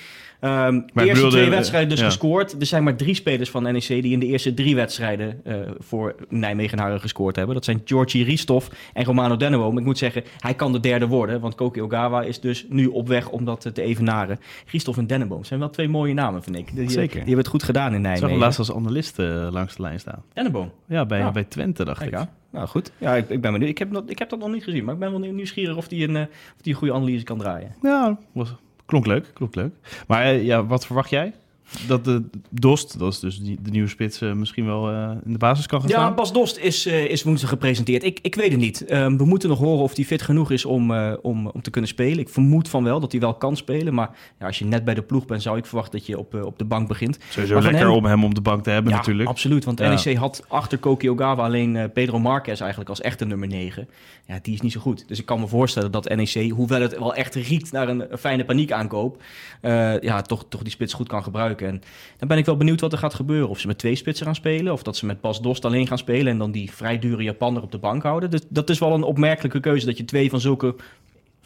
Um, 0.44 0.84
de 0.94 1.04
eerste 1.04 1.28
twee 1.28 1.50
wedstrijden 1.50 1.88
dus 1.88 2.02
gescoord. 2.02 2.60
Er 2.60 2.66
zijn 2.66 2.82
maar 2.84 2.96
drie 2.96 3.14
spelers 3.14 3.50
van 3.50 3.62
NEC 3.62 3.86
die 3.86 4.12
in 4.12 4.18
de 4.18 4.26
eerste 4.26 4.54
drie 4.54 4.74
wedstrijden 4.74 5.40
uh, 5.46 5.56
voor 5.78 6.14
Nijmegenaren 6.28 7.00
gescoord 7.00 7.36
hebben. 7.36 7.54
Dat 7.54 7.64
zijn 7.64 7.82
Georgie 7.84 8.24
Ristov 8.24 8.66
en 8.92 9.04
Romano 9.04 9.36
Dennewoom. 9.36 9.78
Ik 9.78 9.84
moet 9.84 9.98
zeggen, 9.98 10.22
hij 10.38 10.54
kan 10.54 10.72
de 10.72 10.80
derde 10.80 11.06
worden, 11.06 11.40
want 11.40 11.54
Koki 11.54 11.82
Ogawa 11.82 12.22
is 12.22 12.40
dus 12.40 12.66
nu 12.68 12.86
op 12.86 13.08
weg 13.08 13.28
om 13.28 13.44
dat 13.44 13.70
te 13.74 13.82
evenaren. 13.82 14.38
Ristov 14.66 14.98
en 14.98 15.06
Denneboom 15.06 15.44
zijn 15.44 15.60
wel 15.60 15.70
twee 15.70 15.88
mooie 15.88 16.14
namen, 16.14 16.42
vind 16.42 16.56
ik. 16.56 16.74
Die, 16.74 16.90
Zeker. 16.90 17.08
Die 17.08 17.18
hebben 17.18 17.38
het 17.38 17.48
goed 17.48 17.62
gedaan 17.62 17.94
in 17.94 18.00
Nijmegen. 18.00 18.26
Ik 18.26 18.32
zag 18.32 18.42
laatst 18.42 18.58
als 18.58 18.72
analist 18.72 19.18
uh, 19.18 19.48
langs 19.50 19.76
de 19.76 19.82
lijn 19.82 20.00
staan. 20.00 20.22
Denneboom? 20.32 20.72
Ja, 20.88 21.06
bij, 21.06 21.32
bij 21.32 21.44
Twente 21.44 21.84
dacht 21.84 22.02
ik. 22.02 22.18
Nou 22.50 22.66
goed, 22.66 22.92
ja, 22.98 23.14
ik, 23.14 23.28
ik 23.28 23.40
ben 23.40 23.52
benieuwd. 23.52 23.70
Ik 23.70 23.78
heb, 23.78 24.02
ik 24.06 24.18
heb 24.18 24.28
dat 24.30 24.38
nog 24.38 24.52
niet 24.52 24.64
gezien, 24.64 24.84
maar 24.84 24.94
ik 24.94 25.00
ben 25.00 25.10
wel 25.10 25.20
nieuwsgierig 25.20 25.76
of 25.76 25.88
die 25.88 26.08
een, 26.08 26.14
uh, 26.14 26.20
of 26.56 26.62
die 26.62 26.72
een 26.72 26.78
goede 26.78 26.94
analyse 26.94 27.24
kan 27.24 27.38
draaien. 27.38 27.74
Ja, 27.82 28.18
was, 28.32 28.54
Klonk 28.86 29.06
leuk, 29.06 29.30
klonk 29.34 29.54
leuk. 29.54 29.74
Maar 30.06 30.22
eh, 30.22 30.44
ja, 30.44 30.66
wat 30.66 30.86
verwacht 30.86 31.10
jij? 31.10 31.32
Dat 31.86 32.04
de 32.04 32.22
Dost, 32.50 32.98
dat 32.98 33.12
is 33.12 33.18
dus 33.18 33.38
die, 33.38 33.58
de 33.62 33.70
nieuwe 33.70 33.88
spits, 33.88 34.22
uh, 34.22 34.32
misschien 34.32 34.66
wel 34.66 34.92
uh, 34.92 35.10
in 35.24 35.32
de 35.32 35.38
basis 35.38 35.66
kan 35.66 35.80
gaan 35.80 35.88
ja, 35.88 35.94
staan? 35.94 36.08
Ja, 36.08 36.14
Bas 36.14 36.32
Dost 36.32 36.58
is, 36.58 36.86
uh, 36.86 37.04
is 37.04 37.22
woensdag 37.22 37.48
gepresenteerd. 37.48 38.04
Ik, 38.04 38.18
ik 38.22 38.34
weet 38.34 38.50
het 38.50 38.60
niet. 38.60 38.92
Um, 38.92 39.18
we 39.18 39.24
moeten 39.24 39.48
nog 39.48 39.58
horen 39.58 39.82
of 39.82 39.96
hij 39.96 40.04
fit 40.04 40.22
genoeg 40.22 40.50
is 40.50 40.64
om, 40.64 40.92
om, 41.22 41.46
om 41.46 41.62
te 41.62 41.70
kunnen 41.70 41.90
spelen. 41.90 42.18
Ik 42.18 42.28
vermoed 42.28 42.68
van 42.68 42.84
wel 42.84 43.00
dat 43.00 43.12
hij 43.12 43.20
wel 43.20 43.34
kan 43.34 43.56
spelen. 43.56 43.94
Maar 43.94 44.10
ja, 44.38 44.46
als 44.46 44.58
je 44.58 44.64
net 44.64 44.84
bij 44.84 44.94
de 44.94 45.02
ploeg 45.02 45.26
bent, 45.26 45.42
zou 45.42 45.58
ik 45.58 45.66
verwachten 45.66 45.98
dat 45.98 46.06
je 46.06 46.18
op, 46.18 46.34
op 46.34 46.58
de 46.58 46.64
bank 46.64 46.88
begint. 46.88 47.18
Sowieso 47.28 47.60
lekker 47.60 47.80
hem... 47.80 47.90
om 47.90 48.04
hem 48.04 48.24
op 48.24 48.34
de 48.34 48.40
bank 48.40 48.62
te 48.62 48.70
hebben 48.70 48.92
ja, 48.92 48.98
natuurlijk. 48.98 49.28
absoluut. 49.28 49.64
Want. 49.64 49.78
NEC 49.78 50.16
had 50.16 50.44
achter 50.48 50.78
Koki 50.78 51.10
Ogawa 51.10 51.44
alleen 51.44 51.90
Pedro 51.92 52.18
Marquez 52.18 52.60
eigenlijk 52.60 52.90
als 52.90 53.00
echte 53.00 53.24
nummer 53.24 53.48
9. 53.48 53.88
Ja, 54.26 54.38
die 54.42 54.54
is 54.54 54.60
niet 54.60 54.72
zo 54.72 54.80
goed. 54.80 55.08
Dus 55.08 55.18
ik 55.18 55.26
kan 55.26 55.40
me 55.40 55.46
voorstellen 55.46 55.90
dat 55.90 56.08
NEC, 56.08 56.50
hoewel 56.50 56.80
het 56.80 56.98
wel 56.98 57.14
echt 57.14 57.34
riekt 57.34 57.72
naar 57.72 57.88
een, 57.88 58.12
een 58.12 58.18
fijne 58.18 58.44
paniekaankoop... 58.44 59.22
ja, 60.00 60.22
toch, 60.22 60.44
toch 60.48 60.62
die 60.62 60.70
spits 60.70 60.92
goed 60.92 61.08
kan 61.08 61.22
gebruiken. 61.22 61.53
En 61.60 61.82
dan 62.18 62.28
ben 62.28 62.38
ik 62.38 62.44
wel 62.44 62.56
benieuwd 62.56 62.80
wat 62.80 62.92
er 62.92 62.98
gaat 62.98 63.14
gebeuren. 63.14 63.48
Of 63.48 63.58
ze 63.58 63.66
met 63.66 63.78
twee 63.78 63.94
spitsen 63.94 64.26
gaan 64.26 64.34
spelen, 64.34 64.72
of 64.72 64.82
dat 64.82 64.96
ze 64.96 65.06
met 65.06 65.20
Bas 65.20 65.42
Dost 65.42 65.64
alleen 65.64 65.86
gaan 65.86 65.98
spelen 65.98 66.32
en 66.32 66.38
dan 66.38 66.50
die 66.50 66.72
vrij 66.72 66.98
dure 66.98 67.22
Japaner 67.22 67.62
op 67.62 67.72
de 67.72 67.78
bank 67.78 68.02
houden. 68.02 68.30
Dus 68.30 68.40
dat 68.48 68.70
is 68.70 68.78
wel 68.78 68.92
een 68.92 69.02
opmerkelijke 69.02 69.60
keuze 69.60 69.86
dat 69.86 69.96
je 69.96 70.04
twee 70.04 70.30
van 70.30 70.40
zulke 70.40 70.74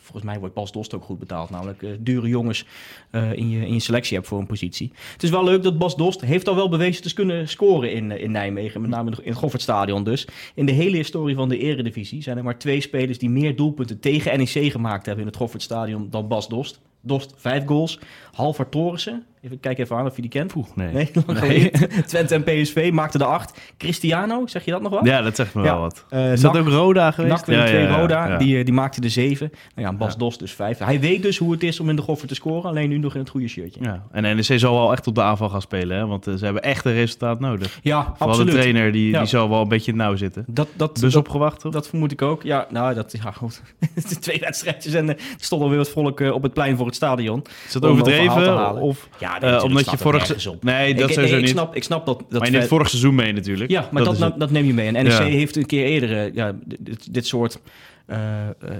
volgens 0.09 0.31
mij 0.31 0.39
wordt 0.39 0.55
Bas 0.55 0.73
Dost 0.73 0.95
ook 0.95 1.05
goed 1.05 1.19
betaald. 1.19 1.51
Namelijk 1.51 1.83
uh, 1.83 1.91
dure 2.01 2.29
jongens 2.29 2.65
uh, 3.11 3.33
in, 3.33 3.51
je, 3.51 3.67
in 3.67 3.73
je 3.73 3.81
selectie 3.81 4.17
hebt 4.17 4.29
voor 4.29 4.39
een 4.39 4.47
positie. 4.47 4.93
Het 5.13 5.23
is 5.23 5.31
wel 5.31 5.45
leuk 5.45 5.63
dat 5.63 5.79
Bas 5.79 5.97
Dost 5.97 6.21
heeft 6.21 6.49
al 6.49 6.55
wel 6.55 6.69
bewezen 6.69 7.03
te 7.03 7.15
kunnen 7.15 7.49
scoren 7.49 7.93
in, 7.93 8.11
in 8.11 8.31
Nijmegen. 8.31 8.81
Met 8.81 8.91
name 8.91 9.11
in 9.11 9.29
het 9.29 9.39
Goffertstadion 9.39 10.05
dus. 10.05 10.29
In 10.55 10.67
de 10.67 10.73
hele 10.73 10.97
historie 10.97 11.35
van 11.35 11.49
de 11.49 11.59
eredivisie 11.59 12.23
zijn 12.23 12.37
er 12.37 12.45
maar 12.45 12.59
twee 12.59 12.81
spelers 12.81 13.19
die 13.19 13.31
meer 13.31 13.57
doelpunten 13.57 14.01
tegen 14.01 14.39
NEC 14.39 14.73
gemaakt 14.73 15.07
hebben 15.07 15.25
in 15.25 15.31
het 15.31 15.41
Goffertstadion 15.41 16.07
dan 16.11 16.29
Bas 16.29 16.49
Dost. 16.49 16.81
Dost 17.01 17.35
vijf 17.37 17.65
goals. 17.65 17.99
Halvar 18.33 18.69
Torissen, 18.69 19.27
even 19.43 19.61
kijk 19.61 19.79
even 19.79 19.97
aan 19.97 20.07
of 20.07 20.17
je 20.17 20.23
die 20.23 20.31
kent. 20.31 20.53
Poeh, 20.53 20.67
nee. 20.75 20.93
nee, 20.93 21.11
nee. 21.27 21.71
Twente 22.07 22.35
en 22.35 22.43
PSV 22.43 22.91
maakte 22.93 23.19
de 23.19 23.25
acht. 23.25 23.61
Cristiano, 23.77 24.47
zeg 24.47 24.65
je 24.65 24.71
dat 24.71 24.83
nog 24.83 24.93
wat? 24.93 25.07
Ja, 25.07 25.23
dat 25.23 25.37
zegt 25.37 25.55
me 25.55 25.63
ja. 25.63 25.71
wel 25.71 25.81
wat. 25.81 26.05
Uh, 26.11 26.33
Is 26.33 26.41
dat 26.41 26.57
ook 26.57 26.69
Roda 26.69 27.11
geweest? 27.11 27.47
NAC 27.47 27.47
ja, 27.47 27.65
ja, 27.67 27.79
ja, 27.79 27.97
Roda, 27.97 28.37
Die, 28.37 28.65
die 28.65 28.75
maakte 28.75 29.01
de 29.01 29.09
zeven. 29.09 29.51
Nou 29.75 29.89
ja, 29.89 29.97
Bas 29.97 30.17
Dost 30.17 30.39
dus 30.39 30.53
vijf. 30.53 30.79
Hij 30.79 31.01
weet 31.01 31.23
dus 31.23 31.39
hoe 31.39 31.53
het 31.53 31.63
is 31.63 31.81
om 31.81 31.89
in 31.89 31.97
de 31.97 32.03
goffer 32.03 32.29
te 32.29 32.35
scoren, 32.35 32.71
alleen 32.71 32.89
nu 32.89 32.99
nog 32.99 33.15
in 33.15 33.21
het 33.21 33.29
goede 33.29 33.49
shirtje. 33.49 33.81
Ja. 33.83 34.03
En 34.11 34.23
NEC 34.23 34.59
zal 34.59 34.75
wel 34.75 34.93
echt 34.93 35.07
op 35.07 35.15
de 35.15 35.23
aanval 35.23 35.49
gaan 35.49 35.63
spelen, 35.63 35.97
hè? 35.97 36.07
want 36.07 36.29
uh, 36.29 36.35
ze 36.35 36.45
hebben 36.45 36.63
echt 36.63 36.85
een 36.85 36.93
resultaat 36.93 37.41
nodig. 37.41 37.79
Ja, 37.83 38.03
Vooral 38.03 38.29
absoluut. 38.29 38.53
de 38.53 38.59
trainer, 38.59 38.93
die, 38.93 39.19
die 39.19 39.27
zal 39.27 39.49
wel 39.49 39.63
een 39.63 39.69
beetje 39.69 39.95
nauw 39.95 40.17
zitten. 40.17 40.45
Dat, 40.47 40.69
dat, 40.77 40.97
dus 40.97 41.13
dat, 41.13 41.23
opgewacht, 41.23 41.61
toch? 41.61 41.73
Dat 41.73 41.89
vermoed 41.89 42.13
ik 42.13 42.23
ook. 42.23 42.43
Ja, 42.43 42.67
nou, 42.71 42.95
dat, 42.95 43.19
ja 43.23 43.31
goed. 43.31 43.63
Twee 44.21 44.41
wedstrijdjes 44.41 44.95
en 44.95 45.09
er 45.09 45.17
stond 45.37 45.63
alweer 45.63 45.79
wat 45.79 45.91
volk 45.91 46.21
op 46.21 46.43
het 46.43 46.53
plein 46.53 46.77
voor 46.77 46.87
het 46.87 46.95
stadion. 46.95 47.45
Is 47.67 47.73
dat 47.73 47.85
overdreven? 47.85 48.77
Of 48.81 49.09
ja, 49.19 49.28
uh, 49.43 49.65
omdat 49.65 49.91
je 49.91 49.99
vorig 49.99 50.27
seizoen. 50.27 50.59
Nee, 50.61 50.95
dat 50.95 51.09
ik, 51.09 51.15
sowieso 51.15 51.37
ik, 51.37 51.41
niet. 51.41 51.51
Snap, 51.51 51.75
ik 51.75 51.85
snap 51.85 52.07
dat. 52.07 52.19
dat 52.19 52.39
maar 52.41 52.51
je 52.51 52.57
neemt 52.57 52.69
vorig 52.69 52.89
seizoen 52.89 53.15
mee 53.15 53.33
natuurlijk. 53.33 53.71
Ja, 53.71 53.89
maar 53.93 54.05
dat, 54.05 54.19
dat, 54.19 54.41
dat 54.41 54.51
neem 54.51 54.65
je 54.65 54.75
mee. 54.75 54.87
En 54.87 54.93
NEC 54.93 55.13
ja. 55.13 55.23
heeft 55.23 55.57
een 55.57 55.67
keer 55.67 55.85
eerder 55.85 56.35
ja, 56.35 56.57
dit, 56.65 57.15
dit 57.15 57.27
soort. 57.27 57.61
Uh, 58.07 58.17
uh, 58.65 58.71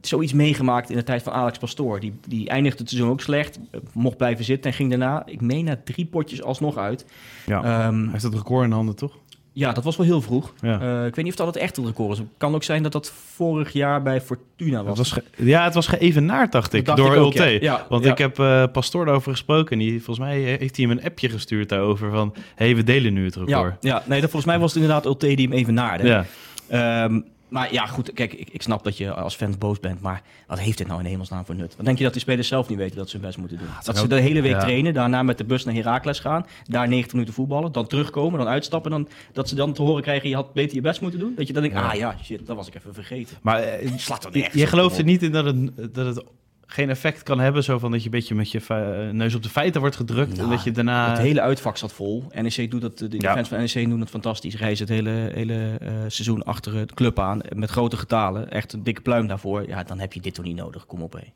zoiets 0.00 0.32
meegemaakt 0.32 0.90
in 0.90 0.96
de 0.96 1.02
tijd 1.02 1.22
van 1.22 1.32
Alex 1.32 1.58
Pastoor. 1.58 2.00
Die, 2.00 2.14
die 2.28 2.48
eindigde 2.48 2.78
het 2.78 2.88
seizoen 2.88 3.10
ook 3.10 3.20
slecht. 3.20 3.58
Mocht 3.92 4.16
blijven 4.16 4.44
zitten 4.44 4.70
en 4.70 4.76
ging 4.76 4.90
daarna, 4.90 5.22
ik 5.26 5.40
meen, 5.40 5.64
na 5.64 5.80
drie 5.84 6.06
potjes 6.06 6.42
alsnog 6.42 6.76
uit. 6.76 7.06
Ja, 7.46 7.86
um, 7.86 8.02
hij 8.02 8.08
heeft 8.10 8.22
het 8.22 8.34
record 8.34 8.64
in 8.64 8.72
handen, 8.72 8.96
toch? 8.96 9.18
Ja, 9.56 9.72
dat 9.72 9.84
was 9.84 9.96
wel 9.96 10.06
heel 10.06 10.20
vroeg. 10.20 10.52
Ja. 10.60 10.80
Uh, 10.80 11.06
ik 11.06 11.14
weet 11.14 11.24
niet 11.24 11.32
of 11.32 11.38
dat 11.38 11.54
het 11.54 11.56
echt 11.56 11.76
een 11.76 11.86
record 11.86 12.12
is. 12.12 12.18
Het 12.18 12.26
kan 12.36 12.54
ook 12.54 12.62
zijn 12.62 12.82
dat 12.82 12.92
dat 12.92 13.12
vorig 13.34 13.72
jaar 13.72 14.02
bij 14.02 14.20
Fortuna 14.20 14.82
was. 14.82 14.98
Het 14.98 15.08
was 15.08 15.24
ja, 15.36 15.64
het 15.64 15.74
was 15.74 15.86
geëvenaard, 15.86 16.52
dacht 16.52 16.72
ik, 16.72 16.84
dacht 16.84 16.98
door 16.98 17.26
ik. 17.26 17.34
Ja. 17.34 17.44
Ja, 17.44 17.86
Want 17.88 18.04
ik 18.04 18.18
heb 18.18 18.38
uh, 18.38 18.64
Pastoor 18.72 19.04
daarover 19.04 19.30
gesproken. 19.30 19.72
En 19.72 19.78
die, 19.78 20.02
volgens 20.02 20.26
mij 20.26 20.38
heeft 20.38 20.76
hij 20.76 20.86
hem 20.86 20.98
een 20.98 21.04
appje 21.04 21.28
gestuurd 21.28 21.68
daarover 21.68 22.10
van... 22.10 22.32
hé, 22.34 22.64
hey, 22.64 22.76
we 22.76 22.84
delen 22.84 23.12
nu 23.12 23.24
het 23.24 23.36
record. 23.36 23.76
Ja, 23.80 24.02
nee, 24.06 24.20
dat, 24.20 24.30
volgens 24.30 24.52
mij 24.52 24.60
was 24.60 24.72
het 24.72 24.82
inderdaad 24.82 25.06
Ulte 25.06 25.34
die 25.34 25.48
hem 25.48 25.56
even 25.56 25.74
naarde. 25.74 26.24
Ja. 26.68 27.04
Um, 27.04 27.24
maar 27.54 27.72
ja, 27.72 27.86
goed, 27.86 28.12
kijk, 28.12 28.32
ik, 28.32 28.48
ik, 28.50 28.62
snap 28.62 28.84
dat 28.84 28.96
je 28.96 29.12
als 29.12 29.34
fan 29.34 29.54
boos 29.58 29.80
bent, 29.80 30.00
maar 30.00 30.22
wat 30.46 30.58
heeft 30.58 30.78
dit 30.78 30.86
nou 30.86 31.00
in 31.00 31.06
hemelsnaam 31.06 31.44
voor 31.44 31.54
nut? 31.54 31.76
Wat 31.76 31.84
denk 31.84 31.98
je 31.98 32.04
dat 32.04 32.12
die 32.12 32.22
spelers 32.22 32.48
zelf 32.48 32.68
niet 32.68 32.78
weten 32.78 32.96
dat 32.96 33.08
ze 33.08 33.16
hun 33.16 33.26
best 33.26 33.38
moeten 33.38 33.58
doen? 33.58 33.66
Ja, 33.66 33.80
dat 33.82 33.98
ze 33.98 34.06
de 34.06 34.20
hele 34.20 34.40
week 34.40 34.52
ja. 34.52 34.60
trainen, 34.60 34.94
daarna 34.94 35.22
met 35.22 35.38
de 35.38 35.44
bus 35.44 35.64
naar 35.64 35.74
Heracles 35.74 36.18
gaan, 36.18 36.46
daar 36.64 36.88
90 36.88 37.12
minuten 37.12 37.34
voetballen, 37.34 37.72
dan 37.72 37.86
terugkomen, 37.86 38.38
dan 38.38 38.48
uitstappen, 38.48 38.90
dan, 38.90 39.08
dat 39.32 39.48
ze 39.48 39.54
dan 39.54 39.72
te 39.72 39.82
horen 39.82 40.02
krijgen, 40.02 40.28
je 40.28 40.34
had 40.34 40.52
beter 40.52 40.74
je 40.74 40.80
best 40.80 41.00
moeten 41.00 41.20
doen? 41.20 41.34
Dat 41.36 41.46
je 41.46 41.52
dan 41.52 41.62
denkt, 41.62 41.76
ja. 41.76 41.88
ah 41.88 41.94
ja, 41.94 42.16
shit, 42.22 42.46
dat 42.46 42.56
was 42.56 42.66
ik 42.66 42.74
even 42.74 42.94
vergeten. 42.94 43.36
Maar 43.42 43.82
uh, 43.82 43.92
slaat 43.96 44.22
dan 44.22 44.32
echt 44.32 44.54
je 44.54 44.66
gelooft 44.66 44.98
er 44.98 45.04
niet 45.04 45.22
in 45.22 45.32
dat 45.32 45.44
het, 45.44 45.94
dat 45.94 46.06
het 46.06 46.24
geen 46.74 46.90
effect 46.90 47.22
kan 47.22 47.40
hebben. 47.40 47.64
Zo 47.64 47.78
van 47.78 47.90
dat 47.90 48.00
je 48.00 48.04
een 48.04 48.10
beetje 48.10 48.34
met 48.34 48.50
je 48.50 48.60
neus 49.12 49.34
op 49.34 49.42
de 49.42 49.48
feiten 49.48 49.80
wordt 49.80 49.96
gedrukt. 49.96 50.36
Nou, 50.36 50.42
en 50.42 50.56
dat 50.56 50.64
je 50.64 50.70
daarna... 50.70 51.10
Het 51.10 51.18
hele 51.18 51.40
uitvak 51.40 51.76
zat 51.76 51.92
vol. 51.92 52.24
NEC 52.30 52.70
doet 52.70 52.80
dat, 52.80 52.98
de 52.98 53.08
ja. 53.18 53.32
fans 53.34 53.48
van 53.48 53.58
NEC 53.58 53.88
doen 53.88 54.00
het 54.00 54.10
fantastisch. 54.10 54.56
Reizen 54.56 54.86
het 54.86 54.94
hele, 54.94 55.30
hele 55.34 55.78
uh, 55.82 55.88
seizoen 56.06 56.42
achter 56.42 56.86
de 56.86 56.94
club 56.94 57.18
aan. 57.18 57.40
Met 57.54 57.70
grote 57.70 57.96
getalen. 57.96 58.50
Echt 58.50 58.72
een 58.72 58.82
dikke 58.82 59.00
pluim 59.00 59.26
daarvoor. 59.26 59.68
Ja, 59.68 59.82
dan 59.82 59.98
heb 59.98 60.12
je 60.12 60.20
dit 60.20 60.34
toch 60.34 60.44
niet 60.44 60.56
nodig. 60.56 60.86
Kom 60.86 61.02
op, 61.02 61.12
hé. 61.12 61.32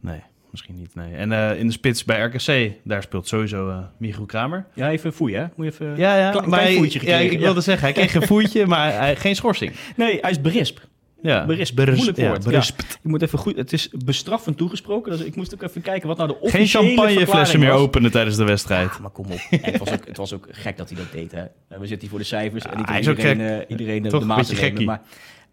Nee. 0.00 0.22
Misschien 0.50 0.74
niet, 0.74 0.94
nee. 0.94 1.14
En 1.14 1.30
uh, 1.30 1.58
in 1.58 1.66
de 1.66 1.72
spits 1.72 2.04
bij 2.04 2.20
RKC, 2.20 2.72
daar 2.84 3.02
speelt 3.02 3.28
sowieso 3.28 3.68
uh, 3.68 3.78
Michiel 3.98 4.26
Kramer. 4.26 4.66
Ja, 4.74 4.90
even 4.90 5.12
foeien, 5.12 5.40
hè? 5.40 5.46
Moet 5.56 5.66
je 5.66 5.72
even 5.72 5.96
ja, 5.96 6.16
ja, 6.16 6.30
klein, 6.30 6.48
maar 6.48 6.58
klein 6.58 6.76
voetje 6.76 7.06
ja, 7.06 7.16
ik 7.16 7.38
wilde 7.38 7.60
zeggen, 7.60 7.84
hij 7.84 7.92
kreeg 7.92 8.14
een 8.14 8.26
voetje, 8.26 8.66
maar 8.66 8.92
hij, 8.92 9.16
geen 9.26 9.36
schorsing. 9.36 9.72
Nee, 9.96 10.18
hij 10.20 10.30
is 10.30 10.40
berisp. 10.40 10.78
Ja, 11.22 11.46
berisp. 11.46 11.76
Moeilijk 11.76 12.16
woord. 12.16 12.44
Ja, 12.44 12.50
berisp. 12.50 12.80
Ja. 12.80 12.86
Je 13.02 13.08
moet 13.08 13.22
even 13.22 13.38
goed. 13.38 13.56
Het 13.56 13.72
is 13.72 13.88
bestraffend 14.04 14.56
toegesproken. 14.56 15.12
Dus 15.12 15.20
ik 15.20 15.36
moest 15.36 15.54
ook 15.54 15.62
even 15.62 15.82
kijken 15.82 16.08
wat 16.08 16.16
nou 16.16 16.28
de 16.28 16.40
officiële 16.40 16.66
Geen 16.66 16.96
champagneflessen 16.96 17.60
meer 17.60 17.70
openen 17.70 18.10
tijdens 18.10 18.36
de 18.36 18.44
wedstrijd. 18.44 18.90
Ja, 18.94 19.00
maar 19.00 19.10
kom 19.10 19.26
op. 19.30 19.38
het, 19.50 19.78
was 19.78 19.92
ook, 19.92 20.06
het 20.06 20.16
was 20.16 20.34
ook 20.34 20.46
gek 20.50 20.76
dat 20.76 20.88
hij 20.88 20.98
dat 20.98 21.12
deed. 21.12 21.32
Hè. 21.32 21.42
We 21.68 21.76
zitten 21.86 22.00
hier 22.00 22.08
voor 22.08 22.18
de 22.18 22.24
cijfers 22.24 22.64
en 22.64 22.76
niet 22.76 23.08
iedereen, 23.08 23.40
uh, 23.40 23.56
iedereen 23.68 24.02
Toch 24.02 24.20
de 24.20 24.26
maat 24.26 24.52
nemen. 24.60 24.84
Maar 24.84 25.02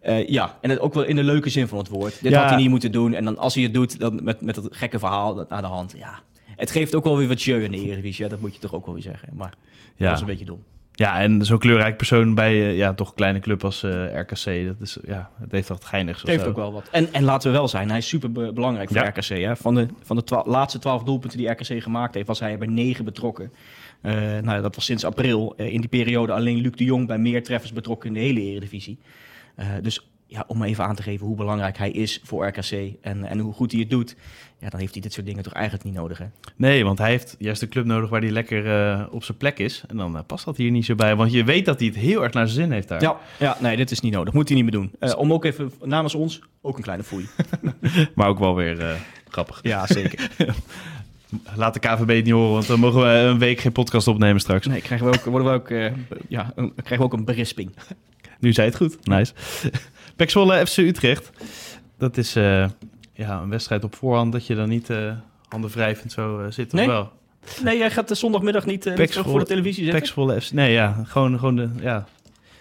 uh, 0.02 0.28
ja, 0.28 0.58
en 0.60 0.70
het 0.70 0.80
ook 0.80 0.94
wel 0.94 1.04
in 1.04 1.16
de 1.16 1.24
leuke 1.24 1.50
zin 1.50 1.68
van 1.68 1.78
het 1.78 1.88
woord. 1.88 2.22
Dit 2.22 2.32
ja. 2.32 2.40
had 2.40 2.48
hij 2.48 2.58
niet 2.58 2.70
moeten 2.70 2.92
doen. 2.92 3.14
En 3.14 3.24
dan 3.24 3.38
als 3.38 3.54
hij 3.54 3.62
het 3.62 3.74
doet, 3.74 3.98
dan 3.98 4.20
met, 4.22 4.40
met 4.40 4.54
dat 4.54 4.68
gekke 4.70 4.98
verhaal 4.98 5.46
naar 5.48 5.62
de 5.62 5.68
hand. 5.68 5.94
Ja, 5.96 6.20
het 6.56 6.70
geeft 6.70 6.94
ook 6.94 7.04
wel 7.04 7.16
weer 7.16 7.28
wat 7.28 7.42
jeu 7.42 7.64
in 7.64 7.70
de 7.70 7.80
Eredivisie. 7.80 8.24
Ja, 8.24 8.30
dat 8.30 8.40
moet 8.40 8.54
je 8.54 8.60
toch 8.60 8.74
ook 8.74 8.84
wel 8.84 8.94
weer 8.94 9.02
zeggen. 9.02 9.28
Maar 9.32 9.54
ja. 9.96 10.06
dat 10.06 10.14
is 10.14 10.20
een 10.20 10.26
beetje 10.26 10.44
dom. 10.44 10.62
Ja, 10.98 11.20
en 11.20 11.44
zo'n 11.44 11.58
kleurrijk 11.58 11.96
persoon 11.96 12.34
bij 12.34 12.54
uh, 12.54 12.76
ja, 12.76 12.94
toch 12.94 13.08
een 13.08 13.14
kleine 13.14 13.38
club 13.38 13.64
als 13.64 13.82
uh, 13.82 14.18
RKC, 14.18 14.66
dat 14.66 14.80
is, 14.80 14.98
ja, 15.06 15.30
het 15.40 15.52
heeft 15.52 15.68
wat 15.68 15.84
geinigs. 15.84 16.20
Het 16.20 16.28
heeft 16.28 16.42
zo. 16.42 16.48
ook 16.48 16.56
wel 16.56 16.72
wat. 16.72 16.88
En, 16.90 17.12
en 17.12 17.22
laten 17.22 17.50
we 17.50 17.56
wel 17.56 17.68
zijn, 17.68 17.88
hij 17.88 17.98
is 17.98 18.08
super 18.08 18.32
belangrijk 18.52 18.88
voor 18.88 19.06
RKC. 19.06 19.28
Hè? 19.28 19.56
Van 19.56 19.74
de, 19.74 19.86
van 20.02 20.16
de 20.16 20.42
laatste 20.44 20.78
twaalf 20.78 21.02
doelpunten 21.02 21.38
die 21.38 21.48
RKC 21.48 21.82
gemaakt 21.82 22.14
heeft, 22.14 22.26
was 22.26 22.40
hij 22.40 22.58
bij 22.58 22.68
negen 22.68 23.04
betrokken. 23.04 23.52
Uh, 24.02 24.12
nou, 24.42 24.62
dat 24.62 24.74
was 24.74 24.84
sinds 24.84 25.04
april. 25.04 25.54
in 25.56 25.80
die 25.80 25.88
periode 25.88 26.32
alleen 26.32 26.60
Luc 26.60 26.72
de 26.72 26.84
Jong 26.84 27.06
bij 27.06 27.18
meer 27.18 27.42
treffers 27.42 27.72
betrokken 27.72 28.08
in 28.08 28.14
de 28.14 28.20
hele 28.20 28.40
Eredivisie. 28.40 28.98
dus 29.82 30.10
ja, 30.26 30.44
om 30.46 30.62
even 30.62 30.84
aan 30.84 30.94
te 30.94 31.02
geven 31.02 31.26
hoe 31.26 31.36
belangrijk 31.36 31.78
hij 31.78 31.90
is 31.90 32.20
voor 32.22 32.46
RKC 32.46 32.94
en, 33.00 33.24
en 33.24 33.38
hoe 33.38 33.52
goed 33.52 33.72
hij 33.72 33.80
het 33.80 33.90
doet, 33.90 34.16
ja, 34.58 34.68
dan 34.68 34.80
heeft 34.80 34.92
hij 34.92 35.02
dit 35.02 35.12
soort 35.12 35.26
dingen 35.26 35.42
toch 35.42 35.52
eigenlijk 35.52 35.84
niet 35.84 35.94
nodig. 35.94 36.18
Hè? 36.18 36.26
Nee, 36.56 36.84
want 36.84 36.98
hij 36.98 37.10
heeft 37.10 37.36
juist 37.38 37.62
een 37.62 37.68
club 37.68 37.84
nodig 37.84 38.10
waar 38.10 38.20
hij 38.20 38.30
lekker 38.30 38.66
uh, 38.66 39.06
op 39.10 39.24
zijn 39.24 39.38
plek 39.38 39.58
is. 39.58 39.84
En 39.88 39.96
dan 39.96 40.16
uh, 40.16 40.20
past 40.26 40.44
dat 40.44 40.56
hier 40.56 40.70
niet 40.70 40.84
zo 40.84 40.94
bij, 40.94 41.16
want 41.16 41.32
je 41.32 41.44
weet 41.44 41.64
dat 41.64 41.78
hij 41.78 41.88
het 41.88 41.96
heel 41.96 42.22
erg 42.22 42.32
naar 42.32 42.48
zijn 42.48 42.62
zin 42.62 42.72
heeft 42.72 42.88
daar. 42.88 43.00
Ja, 43.00 43.16
ja 43.38 43.56
nee, 43.60 43.76
dit 43.76 43.90
is 43.90 44.00
niet 44.00 44.12
nodig. 44.12 44.34
Moet 44.34 44.48
hij 44.48 44.56
niet 44.56 44.64
meer 44.64 44.80
doen. 44.80 44.92
Uh, 45.00 45.18
om 45.18 45.32
ook 45.32 45.44
even 45.44 45.72
namens 45.84 46.14
ons, 46.14 46.40
ook 46.60 46.76
een 46.76 46.82
kleine 46.82 47.04
foei. 47.04 47.26
maar 48.14 48.28
ook 48.28 48.38
wel 48.38 48.54
weer 48.54 49.00
grappig. 49.28 49.58
Ja, 49.62 49.86
zeker. 49.86 50.30
Laat 51.54 51.74
de 51.74 51.80
KVB 51.80 52.08
het 52.08 52.24
niet 52.24 52.34
horen, 52.34 52.52
want 52.52 52.66
dan 52.66 52.80
mogen 52.80 53.00
we 53.00 53.08
een 53.08 53.38
week 53.38 53.60
geen 53.60 53.72
podcast 53.72 54.08
opnemen 54.08 54.40
straks. 54.40 54.66
Nee, 54.66 54.80
krijgen 54.80 55.10
we 55.10 55.18
ook, 55.18 55.24
worden 55.24 55.48
we 55.48 55.54
ook, 55.54 55.92
ja, 56.28 56.52
een, 56.54 56.74
krijgen 56.74 56.98
we 56.98 57.04
ook 57.04 57.12
een 57.12 57.24
berisping. 57.24 57.74
Nu 58.40 58.52
zei 58.52 58.68
het 58.68 58.76
goed. 58.76 59.06
Nice. 59.06 59.32
Pek 60.16 60.30
FC 60.66 60.76
Utrecht. 60.76 61.30
Dat 61.98 62.16
is 62.16 62.36
uh, 62.36 62.68
ja, 63.12 63.40
een 63.40 63.48
wedstrijd 63.48 63.84
op 63.84 63.94
voorhand 63.94 64.32
dat 64.32 64.46
je 64.46 64.54
dan 64.54 64.68
niet 64.68 64.90
uh, 64.90 65.12
handen 65.48 65.70
wrijvend 65.70 66.12
zo 66.12 66.40
uh, 66.40 66.46
zit. 66.50 66.72
Nee? 66.72 66.86
wel? 66.86 67.12
Nee, 67.62 67.78
jij 67.78 67.90
gaat 67.90 68.08
de 68.08 68.14
zondagmiddag 68.14 68.66
niet, 68.66 68.86
uh, 68.86 69.06
voor 69.08 69.38
de 69.38 69.46
televisie 69.46 69.84
zitten? 69.84 70.26
Pek 70.26 70.42
FC. 70.42 70.52
Nee, 70.52 70.72
ja. 70.72 71.02
Gewoon, 71.04 71.38
gewoon 71.38 71.56
de, 71.56 71.68
ja, 71.80 72.06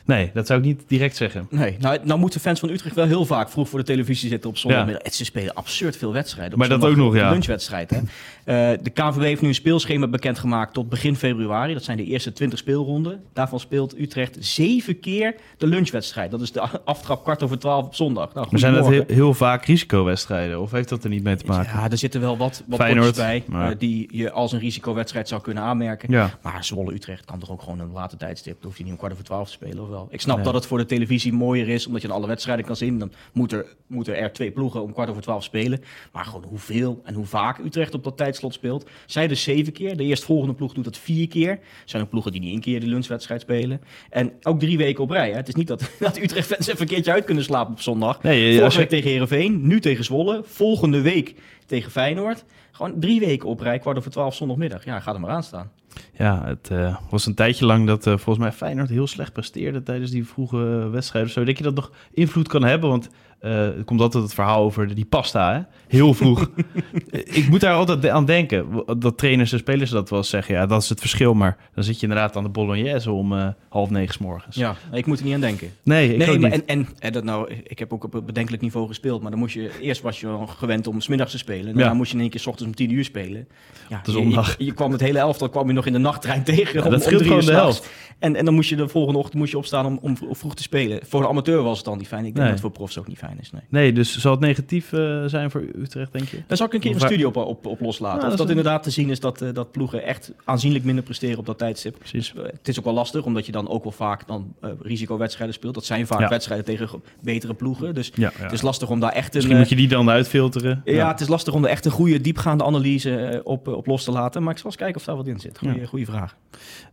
Nee, 0.05 0.31
dat 0.33 0.47
zou 0.47 0.59
ik 0.59 0.65
niet 0.65 0.83
direct 0.87 1.15
zeggen. 1.15 1.47
Nee, 1.49 1.75
nou, 1.79 1.99
nou 2.03 2.19
moeten 2.19 2.39
fans 2.39 2.59
van 2.59 2.69
Utrecht 2.69 2.95
wel 2.95 3.05
heel 3.05 3.25
vaak 3.25 3.49
vroeg 3.49 3.69
voor 3.69 3.79
de 3.79 3.85
televisie 3.85 4.29
zitten 4.29 4.49
op 4.49 4.57
zondagmiddag. 4.57 5.03
Ja. 5.03 5.11
Ze 5.11 5.25
spelen 5.25 5.53
absurd 5.53 5.97
veel 5.97 6.13
wedstrijden. 6.13 6.57
maar 6.57 6.69
dat 6.69 6.85
ook 6.85 6.95
nog, 6.95 7.15
ja. 7.15 7.29
lunchwedstrijd, 7.29 7.89
hè. 7.89 7.99
Uh, 8.45 8.77
de 8.81 8.89
KNVB 8.89 9.21
heeft 9.21 9.41
nu 9.41 9.47
een 9.47 9.53
speelschema 9.53 10.07
bekendgemaakt 10.07 10.73
tot 10.73 10.89
begin 10.89 11.15
februari. 11.15 11.73
Dat 11.73 11.83
zijn 11.83 11.97
de 11.97 12.03
eerste 12.03 12.33
20 12.33 12.59
speelronden. 12.59 13.23
Daarvan 13.33 13.59
speelt 13.59 13.99
Utrecht 13.99 14.37
zeven 14.39 14.99
keer 14.99 15.35
de 15.57 15.67
lunchwedstrijd. 15.67 16.31
Dat 16.31 16.41
is 16.41 16.51
de 16.51 16.61
aftrap 16.85 17.23
kwart 17.23 17.43
over 17.43 17.59
twaalf 17.59 17.85
op 17.85 17.95
zondag. 17.95 18.33
Nou, 18.33 18.47
maar 18.49 18.59
zijn 18.59 18.73
dat 18.73 18.87
heel, 18.87 19.03
heel, 19.07 19.33
vaak 19.33 19.65
risicowedstrijden? 19.65 20.61
Of 20.61 20.71
heeft 20.71 20.89
dat 20.89 21.03
er 21.03 21.09
niet 21.09 21.23
mee 21.23 21.35
te 21.35 21.45
maken? 21.45 21.79
Ja, 21.79 21.89
er 21.89 21.97
zitten 21.97 22.21
wel 22.21 22.37
wat, 22.37 22.63
wat 22.67 22.77
bij 22.77 23.43
uh, 23.49 23.67
die 23.77 24.07
je 24.11 24.31
als 24.31 24.51
een 24.51 24.59
risicowedstrijd 24.59 25.27
zou 25.27 25.41
kunnen 25.41 25.63
aanmerken. 25.63 26.11
Ja. 26.11 26.29
Maar 26.41 26.63
Zwolle-Utrecht 26.63 27.25
kan 27.25 27.39
toch 27.39 27.51
ook 27.51 27.61
gewoon 27.61 27.79
een 27.79 27.91
later 27.91 28.17
tijdstip. 28.17 28.53
Dan 28.53 28.63
hoeft 28.63 28.75
hij 28.75 28.83
niet 28.83 28.93
om 28.93 28.99
kwart 28.99 29.13
over 29.13 29.25
twaalf 29.25 29.47
te 29.47 29.53
spelen, 29.53 29.83
of 29.83 29.89
wel? 29.95 30.07
Ik 30.09 30.21
snap 30.21 30.43
dat 30.43 30.53
het 30.53 30.65
voor 30.65 30.77
de 30.77 30.85
televisie 30.85 31.33
mooier 31.33 31.69
is, 31.69 31.87
omdat 31.87 32.01
je 32.01 32.11
alle 32.11 32.27
wedstrijden 32.27 32.65
kan 32.65 32.75
zien. 32.75 32.99
Dan 32.99 33.11
moeten 33.33 33.57
er, 33.57 33.65
moeten 33.87 34.17
er 34.17 34.33
twee 34.33 34.51
ploegen 34.51 34.81
om 34.81 34.93
kwart 34.93 35.09
over 35.09 35.21
twaalf 35.21 35.43
spelen. 35.43 35.81
Maar 36.11 36.25
gewoon 36.25 36.43
hoeveel 36.43 37.01
en 37.03 37.13
hoe 37.13 37.25
vaak 37.25 37.57
Utrecht 37.57 37.93
op 37.93 38.03
dat 38.03 38.17
tijdslot 38.17 38.53
speelt. 38.53 38.89
Zij 39.05 39.27
dus 39.27 39.43
zeven 39.43 39.73
keer. 39.73 39.97
De 39.97 40.03
eerstvolgende 40.03 40.53
ploeg 40.53 40.73
doet 40.73 40.83
dat 40.83 40.97
vier 40.97 41.27
keer. 41.27 41.49
Er 41.49 41.59
zijn 41.85 42.03
ook 42.03 42.09
ploegen 42.09 42.31
die 42.31 42.41
niet 42.41 42.51
één 42.51 42.61
keer 42.61 42.79
de 42.79 42.87
lunchwedstrijd 42.87 43.41
spelen. 43.41 43.81
En 44.09 44.33
ook 44.41 44.59
drie 44.59 44.77
weken 44.77 45.03
op 45.03 45.09
rij. 45.09 45.29
Hè. 45.29 45.35
Het 45.35 45.47
is 45.47 45.55
niet 45.55 45.67
dat, 45.67 45.89
dat 45.99 46.17
Utrecht-fans 46.17 46.67
even 46.67 46.81
een 46.81 46.87
keertje 46.87 47.11
uit 47.11 47.25
kunnen 47.25 47.43
slapen 47.43 47.73
op 47.73 47.81
zondag. 47.81 48.23
Nee, 48.23 48.57
Vorige 48.57 48.77
week 48.77 48.89
tegen 48.89 49.09
Herenveen, 49.09 49.67
nu 49.67 49.79
tegen 49.79 50.03
Zwolle. 50.03 50.41
Volgende 50.45 51.01
week 51.01 51.35
tegen 51.65 51.91
Feyenoord. 51.91 52.45
Gewoon 52.71 52.99
drie 52.99 53.19
weken 53.19 53.49
op 53.49 53.59
rij, 53.59 53.79
kwart 53.79 53.97
over 53.97 54.11
twaalf 54.11 54.35
zondagmiddag. 54.35 54.85
Ja, 54.85 54.99
ga 54.99 55.13
er 55.13 55.19
maar 55.19 55.29
aan 55.29 55.43
staan. 55.43 55.71
Ja, 56.17 56.41
het 56.45 56.69
uh, 56.71 56.97
was 57.09 57.25
een 57.25 57.33
tijdje 57.33 57.65
lang 57.65 57.87
dat 57.87 58.07
uh, 58.07 58.13
volgens 58.13 58.37
mij 58.45 58.51
Feyenoord 58.51 58.89
heel 58.89 59.07
slecht 59.07 59.33
presteerde 59.33 59.83
tijdens 59.83 60.11
die 60.11 60.27
vroege 60.27 60.89
wedstrijden. 60.91 61.31
Zo 61.31 61.43
denk 61.43 61.57
je 61.57 61.63
dat 61.63 61.75
nog 61.75 61.91
invloed 62.13 62.47
kan 62.47 62.63
hebben? 62.63 62.89
Want 62.89 63.09
uh, 63.45 63.67
komt 63.85 64.01
altijd 64.01 64.23
het 64.23 64.33
verhaal 64.33 64.63
over 64.63 64.95
die 64.95 65.05
pasta, 65.05 65.53
hè? 65.53 65.61
heel 65.87 66.13
vroeg. 66.13 66.49
ik 67.39 67.47
moet 67.49 67.61
daar 67.61 67.73
altijd 67.73 68.07
aan 68.07 68.25
denken. 68.25 68.83
Dat 68.97 69.17
trainers 69.17 69.51
en 69.51 69.59
spelers 69.59 69.89
dat 69.89 70.09
wel 70.09 70.23
zeggen. 70.23 70.55
Ja, 70.55 70.65
dat 70.65 70.81
is 70.81 70.89
het 70.89 70.99
verschil. 70.99 71.33
Maar 71.33 71.57
dan 71.73 71.83
zit 71.83 71.95
je 71.95 72.07
inderdaad 72.07 72.35
aan 72.35 72.43
de 72.43 72.49
bolognese 72.49 73.11
om 73.11 73.33
uh, 73.33 73.47
half 73.69 73.89
negen 73.89 74.13
s 74.13 74.17
morgens. 74.17 74.55
Ja, 74.55 74.75
ik 74.91 75.05
moet 75.05 75.19
er 75.19 75.25
niet 75.25 75.33
aan 75.33 75.39
denken. 75.39 75.71
Nee, 75.83 76.13
ik 76.13 76.17
nee, 76.17 76.39
maar, 76.39 76.51
En, 76.51 76.67
en, 76.67 76.87
en, 76.99 77.13
dat 77.13 77.23
nou, 77.23 77.53
ik 77.63 77.79
heb 77.79 77.93
ook 77.93 78.03
op 78.03 78.13
een 78.13 78.25
bedenkelijk 78.25 78.61
niveau 78.61 78.87
gespeeld. 78.87 79.21
Maar 79.21 79.31
dan 79.31 79.39
moest 79.39 79.53
je, 79.53 79.71
eerst 79.81 80.01
was 80.01 80.19
je 80.19 80.37
gewend 80.47 80.87
om 80.87 81.01
smiddags 81.01 81.31
te 81.31 81.37
spelen. 81.37 81.67
En 81.67 81.77
daarna 81.77 81.93
moest 81.93 82.09
je 82.09 82.15
in 82.15 82.21
één 82.21 82.31
keer 82.31 82.39
s 82.39 82.47
ochtends 82.47 82.67
om 82.67 82.75
tien 82.75 82.91
uur 82.91 83.03
spelen. 83.03 83.47
Ja, 83.89 84.01
de 84.03 84.11
zondag. 84.11 84.57
Je, 84.57 84.65
je, 84.65 84.73
kwam 84.73 84.91
het 84.91 85.01
hele 85.01 85.19
elftal 85.19 85.49
kwam 85.49 85.67
je 85.67 85.73
nog 85.73 85.85
in 85.85 85.93
de 85.93 85.99
nachttrein 85.99 86.43
tegen. 86.53 86.83
Ja, 86.83 86.89
dat 86.89 87.03
scheelt 87.03 87.21
gewoon 87.21 87.45
de 87.45 87.51
helft. 87.51 87.89
En, 88.19 88.35
en 88.35 88.45
dan 88.45 88.53
moest 88.53 88.69
je 88.69 88.75
de 88.75 88.87
volgende 88.87 89.19
ochtend 89.19 89.37
moest 89.37 89.51
je 89.51 89.57
opstaan 89.57 89.85
om, 89.85 89.99
om 90.01 90.35
vroeg 90.35 90.55
te 90.55 90.63
spelen. 90.63 90.99
Voor 91.05 91.21
een 91.21 91.27
amateur 91.27 91.63
was 91.63 91.77
het 91.77 91.85
dan 91.85 91.97
niet 91.97 92.07
fijn. 92.07 92.25
Ik 92.25 92.35
denk 92.35 92.49
dat 92.49 92.59
voor 92.59 92.71
profs 92.71 92.97
ook 92.97 93.07
niet 93.07 93.17
fijn 93.17 93.34
is. 93.39 93.51
Nee, 93.51 93.61
nee 93.69 93.93
dus 93.93 94.17
zal 94.17 94.31
het 94.31 94.39
negatief 94.39 94.91
uh, 94.91 95.25
zijn 95.25 95.51
voor 95.51 95.61
Utrecht, 95.75 96.11
denk 96.13 96.27
je? 96.27 96.37
Daar 96.47 96.57
zal 96.57 96.65
ik 96.65 96.73
een 96.73 96.79
keer 96.79 96.93
een 96.93 96.99
studie 96.99 97.27
op, 97.27 97.35
op, 97.35 97.65
op 97.65 97.79
loslaten. 97.79 98.19
Nou, 98.19 98.31
of 98.31 98.37
dat, 98.37 98.49
inderdaad 98.49 98.83
te 98.83 98.89
zien 98.89 99.09
is 99.09 99.19
dat, 99.19 99.41
uh, 99.41 99.53
dat 99.53 99.71
ploegen 99.71 100.03
echt 100.03 100.31
aanzienlijk 100.43 100.83
minder 100.83 101.03
presteren 101.03 101.37
op 101.37 101.45
dat 101.45 101.57
tijdstip. 101.57 101.97
Precies. 101.97 102.33
Uh, 102.37 102.43
het 102.43 102.67
is 102.67 102.79
ook 102.79 102.85
wel 102.85 102.93
lastig, 102.93 103.25
omdat 103.25 103.45
je 103.45 103.51
dan 103.51 103.69
ook 103.69 103.83
wel 103.83 103.91
vaak 103.91 104.27
dan 104.27 104.55
risicowedstrijden 104.81 105.55
speelt. 105.55 105.73
Dat 105.73 105.85
zijn 105.85 106.07
vaak 106.07 106.19
ja. 106.19 106.29
wedstrijden 106.29 106.65
tegen 106.65 107.01
betere 107.21 107.53
ploegen. 107.53 107.93
Dus 107.93 108.11
ja, 108.15 108.31
het 108.33 108.51
is 108.51 108.61
lastig 108.61 108.89
om 108.89 108.99
daar 108.99 109.11
echt 109.11 109.27
een... 109.27 109.31
Misschien 109.33 109.57
moet 109.57 109.69
je 109.69 109.75
die 109.75 109.87
dan 109.87 110.09
uitfilteren. 110.09 110.81
Ja, 110.85 111.07
het 111.07 111.21
is 111.21 111.27
lastig 111.27 111.53
om 111.53 111.63
er 111.63 111.69
echt 111.69 111.85
een 111.85 111.91
goede, 111.91 112.21
diepgaande 112.21 112.63
analyse 112.63 113.41
op, 113.43 113.67
op 113.67 113.87
los 113.87 114.03
te 114.03 114.11
laten. 114.11 114.43
Maar 114.43 114.51
ik 114.51 114.57
zal 114.57 114.67
eens 114.69 114.79
kijken 114.79 114.95
of 114.95 115.05
daar 115.05 115.15
wat 115.15 115.27
in 115.27 115.39
zit. 115.39 115.57
Goeie, 115.57 115.87
goede 115.87 116.05
vraag. 116.05 116.35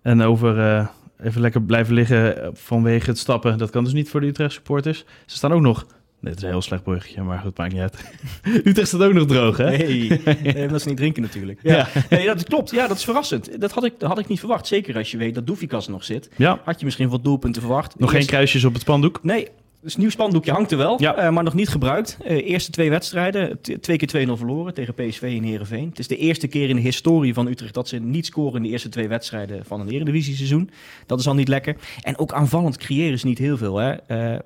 En 0.02 0.22
over 0.22 0.90
even 1.22 1.40
lekker 1.40 1.62
blijven 1.62 1.94
liggen 1.94 2.50
vanwege 2.52 3.10
het 3.10 3.18
stappen. 3.18 3.58
Dat 3.58 3.70
kan 3.70 3.84
dus 3.84 3.92
niet 3.92 4.08
voor 4.08 4.20
de 4.20 4.26
Utrecht 4.26 4.52
supporters. 4.52 5.04
Ze 5.26 5.36
staan 5.36 5.52
ook 5.52 5.60
nog 5.60 5.86
Het 6.22 6.36
is 6.36 6.42
een 6.42 6.48
heel 6.48 6.62
slecht 6.62 6.82
bruggetje, 6.82 7.22
maar 7.22 7.38
goed, 7.38 7.56
maakt 7.56 7.72
niet 7.72 7.82
uit. 7.82 7.96
Utrecht 8.64 8.88
staat 8.88 9.02
ook 9.02 9.12
nog 9.12 9.26
droog, 9.26 9.56
hè? 9.56 9.76
Nee, 9.76 10.08
nee 10.42 10.68
dat 10.68 10.80
is 10.80 10.84
niet 10.84 10.96
drinken 10.96 11.22
natuurlijk. 11.22 11.58
Ja. 11.62 11.88
Nee, 12.10 12.26
dat 12.26 12.44
klopt. 12.44 12.70
Ja, 12.70 12.86
dat 12.86 12.96
is 12.96 13.04
verrassend. 13.04 13.60
Dat 13.60 13.72
had 13.72 13.84
ik, 13.84 13.94
dat 13.98 14.08
had 14.08 14.18
ik 14.18 14.28
niet 14.28 14.38
verwacht. 14.38 14.66
Zeker 14.66 14.96
als 14.96 15.10
je 15.10 15.16
weet 15.16 15.34
dat 15.34 15.46
Doefikas 15.46 15.88
nog 15.88 16.04
zit. 16.04 16.30
Ja. 16.36 16.60
Had 16.64 16.78
je 16.78 16.84
misschien 16.84 17.08
wat 17.08 17.24
doelpunten 17.24 17.62
verwacht. 17.62 17.98
Nog 17.98 18.10
geen 18.10 18.26
kruisjes 18.26 18.64
op 18.64 18.72
het 18.72 18.82
spandoek? 18.82 19.18
Nee, 19.22 19.48
dus 19.82 19.96
nieuw 19.96 20.10
spandoekje 20.10 20.52
hangt 20.52 20.70
er 20.70 20.76
wel, 20.76 21.00
ja. 21.00 21.24
uh, 21.24 21.30
maar 21.30 21.44
nog 21.44 21.54
niet 21.54 21.68
gebruikt. 21.68 22.18
Uh, 22.24 22.48
eerste 22.48 22.70
twee 22.70 22.90
wedstrijden, 22.90 23.60
twee 23.80 23.96
keer 23.96 24.26
2-0 24.28 24.32
verloren 24.32 24.74
tegen 24.74 24.94
PSV 24.94 25.22
en 25.22 25.42
Herenveen. 25.42 25.88
Het 25.88 25.98
is 25.98 26.08
de 26.08 26.16
eerste 26.16 26.46
keer 26.46 26.68
in 26.68 26.76
de 26.76 26.82
historie 26.82 27.34
van 27.34 27.46
Utrecht 27.46 27.74
dat 27.74 27.88
ze 27.88 27.98
niet 27.98 28.26
scoren 28.26 28.56
in 28.56 28.62
de 28.62 28.68
eerste 28.68 28.88
twee 28.88 29.08
wedstrijden 29.08 29.64
van 29.64 29.80
een 29.80 29.88
Eredivisie 29.88 30.34
seizoen. 30.34 30.70
Dat 31.06 31.20
is 31.20 31.26
al 31.26 31.34
niet 31.34 31.48
lekker. 31.48 31.76
En 32.02 32.18
ook 32.18 32.32
aanvallend 32.32 32.76
creëren 32.76 33.18
ze 33.18 33.26
niet 33.26 33.38
heel 33.38 33.56
veel. 33.56 33.76
Hè. 33.76 33.94
Uh, 34.32 34.38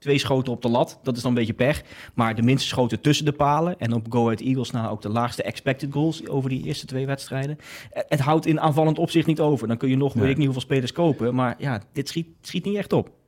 Twee 0.00 0.18
schoten 0.18 0.52
op 0.52 0.62
de 0.62 0.68
lat, 0.68 0.98
dat 1.02 1.16
is 1.16 1.22
dan 1.22 1.30
een 1.30 1.36
beetje 1.36 1.52
pech. 1.52 1.82
Maar 2.14 2.34
de 2.34 2.42
minste 2.42 2.68
schoten 2.68 3.00
tussen 3.00 3.24
de 3.24 3.32
palen. 3.32 3.78
En 3.78 3.92
op 3.92 4.06
Go 4.12 4.24
Ahead 4.24 4.40
Eagles 4.40 4.70
na 4.70 4.88
ook 4.88 5.02
de 5.02 5.08
laagste 5.08 5.42
expected 5.42 5.92
goals 5.92 6.28
over 6.28 6.50
die 6.50 6.64
eerste 6.64 6.86
twee 6.86 7.06
wedstrijden. 7.06 7.58
Het 7.90 8.20
houdt 8.20 8.46
in 8.46 8.60
aanvallend 8.60 8.98
opzicht 8.98 9.26
niet 9.26 9.40
over. 9.40 9.68
Dan 9.68 9.76
kun 9.76 9.88
je 9.88 9.96
nog, 9.96 10.12
weet 10.12 10.30
ik 10.30 10.36
niet 10.36 10.44
hoeveel 10.44 10.62
spelers 10.62 10.92
kopen. 10.92 11.34
Maar 11.34 11.54
ja, 11.58 11.82
dit 11.92 12.08
schiet, 12.08 12.26
schiet 12.40 12.64
niet 12.64 12.76
echt 12.76 12.92
op. 12.92 13.19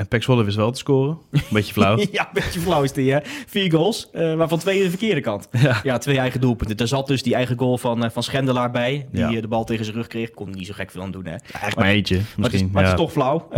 En 0.00 0.08
Pek 0.08 0.22
Zwolle 0.22 0.44
wist 0.44 0.56
wel 0.56 0.70
te 0.70 0.78
scoren. 0.78 1.18
Beetje 1.50 1.72
flauw. 1.72 1.96
ja, 2.12 2.26
een 2.26 2.28
beetje 2.32 2.60
flauw 2.60 2.82
is 2.82 2.92
die, 2.92 3.12
hè. 3.12 3.18
Vier 3.46 3.70
goals, 3.70 4.08
uh, 4.14 4.34
waarvan 4.34 4.58
twee 4.58 4.82
de 4.82 4.88
verkeerde 4.88 5.20
kant. 5.20 5.48
Ja. 5.82 5.98
twee 5.98 6.18
eigen 6.18 6.40
doelpunten. 6.40 6.76
Er 6.76 6.88
zat 6.88 7.06
dus 7.06 7.22
die 7.22 7.34
eigen 7.34 7.58
goal 7.58 7.78
van, 7.78 8.04
uh, 8.04 8.10
van 8.10 8.22
Schendelaar 8.22 8.70
bij, 8.70 9.06
die 9.12 9.20
ja. 9.20 9.32
Eh, 9.32 9.40
de 9.40 9.48
bal 9.48 9.64
tegen 9.64 9.84
zijn 9.84 9.96
rug 9.96 10.06
kreeg. 10.06 10.30
Kon 10.30 10.50
niet 10.50 10.66
zo 10.66 10.72
gek 10.72 10.90
veel 10.90 11.02
aan 11.02 11.10
doen, 11.10 11.24
hè. 11.24 11.30
Eigenlijk 11.30 11.76
maar, 11.76 11.86
eentje, 11.86 12.16
misschien. 12.16 12.36
Maar 12.36 12.50
het 12.50 12.60
is, 12.60 12.70
maar 12.72 12.82
het 12.82 12.92
is 12.92 12.98
toch 12.98 13.12
flauw. 13.12 13.48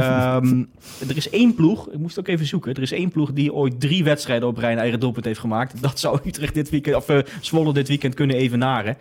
um, 0.42 0.70
er 1.08 1.16
is 1.16 1.30
één 1.30 1.54
ploeg, 1.54 1.90
ik 1.90 1.98
moest 1.98 2.18
ook 2.18 2.28
even 2.28 2.46
zoeken. 2.46 2.74
Er 2.74 2.82
is 2.82 2.92
één 2.92 3.10
ploeg 3.10 3.32
die 3.32 3.52
ooit 3.52 3.80
drie 3.80 4.04
wedstrijden 4.04 4.48
op 4.48 4.56
rij 4.56 4.72
een 4.72 4.78
eigen 4.78 5.00
doelpunt 5.00 5.24
heeft 5.24 5.40
gemaakt. 5.40 5.82
Dat 5.82 5.98
zou 5.98 6.18
Utrecht 6.24 6.54
dit 6.54 6.70
weekend, 6.70 6.96
of 6.96 7.08
uh, 7.08 7.18
Zwolle 7.40 7.72
dit 7.72 7.88
weekend 7.88 8.14
kunnen 8.14 8.36
evenaren. 8.36 8.96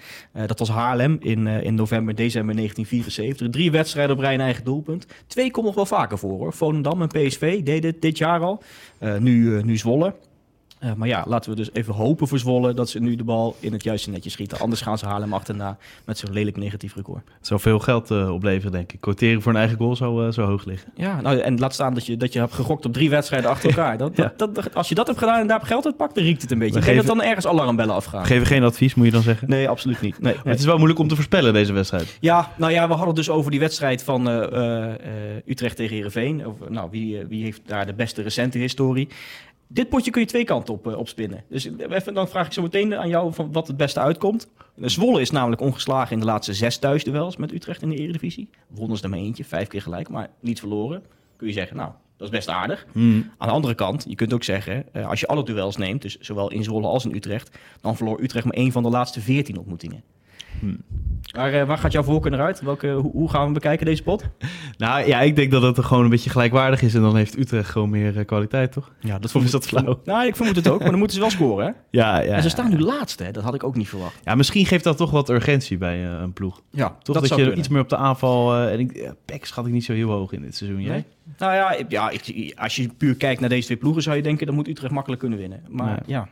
dat 0.45 0.59
was 0.59 0.69
Haarlem 0.69 1.17
in, 1.19 1.47
in 1.47 1.75
november, 1.75 2.15
december 2.15 2.55
1974. 2.55 3.49
Drie 3.49 3.71
wedstrijden 3.71 4.15
op 4.15 4.21
rij 4.21 4.33
een 4.33 4.41
eigen 4.41 4.63
doelpunt. 4.63 5.05
Twee 5.27 5.51
komt 5.51 5.65
nog 5.65 5.75
wel 5.75 5.85
vaker 5.85 6.17
voor, 6.17 6.37
hoor. 6.37 6.53
Volendam 6.53 7.01
en 7.01 7.07
PSV 7.07 7.30
deden 7.39 7.99
dit 7.99 8.17
jaar 8.17 8.39
al. 8.39 8.63
Uh, 8.99 9.17
nu, 9.17 9.45
uh, 9.45 9.63
nu 9.63 9.77
Zwolle. 9.77 10.13
Uh, 10.83 10.93
maar 10.93 11.07
ja, 11.07 11.23
laten 11.27 11.49
we 11.49 11.55
dus 11.55 11.69
even 11.73 11.93
hopen 11.93 12.27
voor 12.27 12.39
Zwolle 12.39 12.73
dat 12.73 12.89
ze 12.89 12.99
nu 12.99 13.15
de 13.15 13.23
bal 13.23 13.55
in 13.59 13.71
het 13.71 13.83
juiste 13.83 14.09
netje 14.09 14.29
schieten. 14.29 14.59
Anders 14.59 14.81
gaan 14.81 14.97
ze 14.97 15.05
Haarlem 15.05 15.33
achterna 15.33 15.77
met 16.05 16.17
zo'n 16.17 16.33
lelijk 16.33 16.57
negatief 16.57 16.95
record. 16.95 17.21
Het 17.37 17.47
zou 17.47 17.59
veel 17.59 17.79
geld 17.79 18.11
uh, 18.11 18.33
opleveren, 18.33 18.71
denk 18.71 18.91
ik. 18.91 19.01
Quoteren 19.01 19.41
voor 19.41 19.51
een 19.51 19.57
eigen 19.57 19.77
goal 19.77 19.95
zou 19.95 20.25
uh, 20.25 20.31
zo 20.31 20.45
hoog 20.45 20.65
liggen. 20.65 20.91
Ja, 20.95 21.21
nou, 21.21 21.39
en 21.39 21.59
laat 21.59 21.73
staan 21.73 21.93
dat 21.93 22.05
je, 22.05 22.17
dat 22.17 22.33
je 22.33 22.39
hebt 22.39 22.53
gegokt 22.53 22.85
op 22.85 22.93
drie 22.93 23.09
wedstrijden 23.09 23.49
achter 23.49 23.69
elkaar. 23.69 23.97
Dat, 23.97 24.15
dat, 24.15 24.37
dat, 24.37 24.75
als 24.75 24.89
je 24.89 24.95
dat 24.95 25.07
hebt 25.07 25.19
gedaan 25.19 25.39
en 25.39 25.47
daar 25.47 25.61
geld 25.61 25.85
uit 25.85 25.97
pakt, 25.97 26.15
dan 26.15 26.23
riekt 26.23 26.41
het 26.41 26.51
een 26.51 26.59
beetje. 26.59 26.79
Denk 26.79 26.97
dat 26.97 27.05
dan 27.05 27.21
ergens 27.21 27.47
alarmbellen 27.47 27.95
afgaan. 27.95 28.25
Geven 28.25 28.47
geen 28.47 28.63
advies, 28.63 28.95
moet 28.95 29.05
je 29.05 29.11
dan 29.11 29.21
zeggen? 29.21 29.49
Nee, 29.49 29.69
absoluut 29.69 30.01
niet. 30.01 30.21
Nee, 30.21 30.35
Het 30.43 30.59
is 30.59 30.65
wel 30.65 30.77
moeilijk 30.77 30.99
om 30.99 31.07
te 31.07 31.15
voorspellen, 31.15 31.53
deze 31.53 31.73
wedstrijd. 31.73 32.17
Ja, 32.19 32.51
nou 32.57 32.71
ja, 32.71 32.87
we 32.87 32.93
hadden 32.93 33.15
dus 33.15 33.29
over 33.29 33.51
die 33.51 33.59
wedstrijd 33.59 34.03
van 34.03 34.27
Utrecht 35.45 35.75
tegen 35.75 35.95
Heerenveen. 35.95 36.45
Over, 36.45 36.71
nou, 36.71 36.87
wie, 36.91 37.25
wie 37.25 37.43
heeft 37.43 37.61
daar 37.65 37.85
de 37.85 37.93
beste 37.93 38.21
recente 38.21 38.57
historie? 38.57 39.07
Dit 39.73 39.89
potje 39.89 40.11
kun 40.11 40.21
je 40.21 40.27
twee 40.27 40.43
kanten 40.43 40.73
op, 40.73 40.87
uh, 40.87 40.97
opspinnen. 40.97 41.43
Dus 41.49 41.69
even, 41.89 42.13
dan 42.13 42.27
vraag 42.27 42.45
ik 42.45 42.53
zo 42.53 42.61
meteen 42.61 42.95
aan 42.95 43.09
jou 43.09 43.33
van 43.33 43.51
wat 43.51 43.67
het 43.67 43.77
beste 43.77 43.99
uitkomt. 43.99 44.49
Zwolle 44.75 45.21
is 45.21 45.31
namelijk 45.31 45.61
ongeslagen 45.61 46.13
in 46.13 46.19
de 46.19 46.25
laatste 46.25 46.53
zes 46.53 46.77
thuisduels 46.77 47.37
met 47.37 47.51
Utrecht 47.51 47.81
in 47.81 47.89
de 47.89 47.95
Eredivisie. 47.95 48.49
Wonnen 48.67 48.97
ze 48.97 49.03
er 49.03 49.09
maar 49.09 49.19
eentje, 49.19 49.43
vijf 49.43 49.67
keer 49.67 49.81
gelijk, 49.81 50.09
maar 50.09 50.29
niet 50.39 50.59
verloren. 50.59 51.03
Kun 51.35 51.47
je 51.47 51.53
zeggen, 51.53 51.77
nou, 51.77 51.91
dat 52.17 52.27
is 52.27 52.35
best 52.35 52.49
aardig. 52.49 52.85
Hmm. 52.91 53.31
Aan 53.37 53.47
de 53.47 53.53
andere 53.53 53.75
kant, 53.75 54.05
je 54.07 54.15
kunt 54.15 54.33
ook 54.33 54.43
zeggen, 54.43 54.85
als 55.07 55.19
je 55.19 55.27
alle 55.27 55.43
duels 55.43 55.77
neemt, 55.77 56.01
dus 56.01 56.17
zowel 56.19 56.51
in 56.51 56.63
Zwolle 56.63 56.87
als 56.87 57.05
in 57.05 57.15
Utrecht, 57.15 57.57
dan 57.81 57.95
verloor 57.95 58.21
Utrecht 58.21 58.45
maar 58.45 58.53
één 58.53 58.71
van 58.71 58.83
de 58.83 58.89
laatste 58.89 59.21
veertien 59.21 59.57
ontmoetingen. 59.57 60.03
Hmm. 60.59 60.77
Waar, 61.31 61.53
uh, 61.53 61.63
waar, 61.63 61.77
gaat 61.77 61.91
jouw 61.91 62.03
voorkeur 62.03 62.31
naar 62.31 62.45
uit? 62.45 62.61
Welke, 62.61 62.87
hoe, 62.87 63.11
hoe, 63.11 63.29
gaan 63.29 63.47
we 63.47 63.53
bekijken 63.53 63.85
deze 63.85 64.03
pot? 64.03 64.23
Nou 64.77 65.07
ja, 65.07 65.21
ik 65.21 65.35
denk 65.35 65.51
dat 65.51 65.61
het 65.61 65.85
gewoon 65.85 66.03
een 66.03 66.09
beetje 66.09 66.29
gelijkwaardig 66.29 66.81
is. 66.81 66.93
En 66.93 67.01
dan 67.01 67.15
heeft 67.15 67.37
Utrecht 67.37 67.69
gewoon 67.69 67.89
meer 67.89 68.17
uh, 68.17 68.25
kwaliteit, 68.25 68.71
toch? 68.71 68.91
Ja, 68.99 69.19
dat 69.19 69.35
of 69.35 69.43
is 69.43 69.51
dat 69.51 69.65
flauw? 69.65 69.99
Nou, 70.05 70.25
ik 70.25 70.35
vermoed 70.35 70.55
het 70.55 70.67
ook. 70.69 70.79
Maar 70.79 70.89
dan 70.89 70.97
moeten 70.97 71.15
ze 71.15 71.21
wel 71.21 71.31
scoren, 71.31 71.65
hè? 71.65 71.71
Ja, 71.99 72.19
ja. 72.19 72.35
En 72.35 72.41
ze 72.41 72.49
staan 72.49 72.69
nu 72.69 72.79
laatste, 72.79 73.23
hè? 73.23 73.31
Dat 73.31 73.43
had 73.43 73.53
ik 73.53 73.63
ook 73.63 73.75
niet 73.75 73.89
verwacht. 73.89 74.19
Ja, 74.23 74.35
misschien 74.35 74.65
geeft 74.65 74.83
dat 74.83 74.97
toch 74.97 75.11
wat 75.11 75.29
urgentie 75.29 75.77
bij 75.77 76.03
uh, 76.03 76.19
een 76.19 76.33
ploeg. 76.33 76.61
Ja, 76.69 76.95
toch 77.01 77.15
dat, 77.15 77.27
dat 77.27 77.37
je 77.37 77.55
iets 77.55 77.67
meer 77.67 77.81
op 77.81 77.89
de 77.89 77.97
aanval... 77.97 78.55
en 78.55 78.79
ik, 78.79 79.13
Pek 79.25 79.45
schat 79.45 79.65
ik 79.65 79.71
niet 79.71 79.85
zo 79.85 79.93
heel 79.93 80.09
hoog 80.09 80.31
in 80.31 80.41
dit 80.41 80.55
seizoen, 80.55 80.81
jij? 80.81 81.05
Nou 81.37 81.53
ja, 81.53 81.75
ja 81.87 82.09
ik, 82.09 82.53
als 82.57 82.75
je 82.75 82.89
puur 82.97 83.15
kijkt 83.15 83.39
naar 83.39 83.49
deze 83.49 83.65
twee 83.65 83.77
ploegen... 83.77 84.01
zou 84.01 84.15
je 84.15 84.21
denken, 84.21 84.45
dat 84.45 84.55
moet 84.55 84.67
Utrecht 84.67 84.93
makkelijk 84.93 85.21
kunnen 85.21 85.39
winnen. 85.39 85.63
Maar 85.69 86.03
ja. 86.05 86.27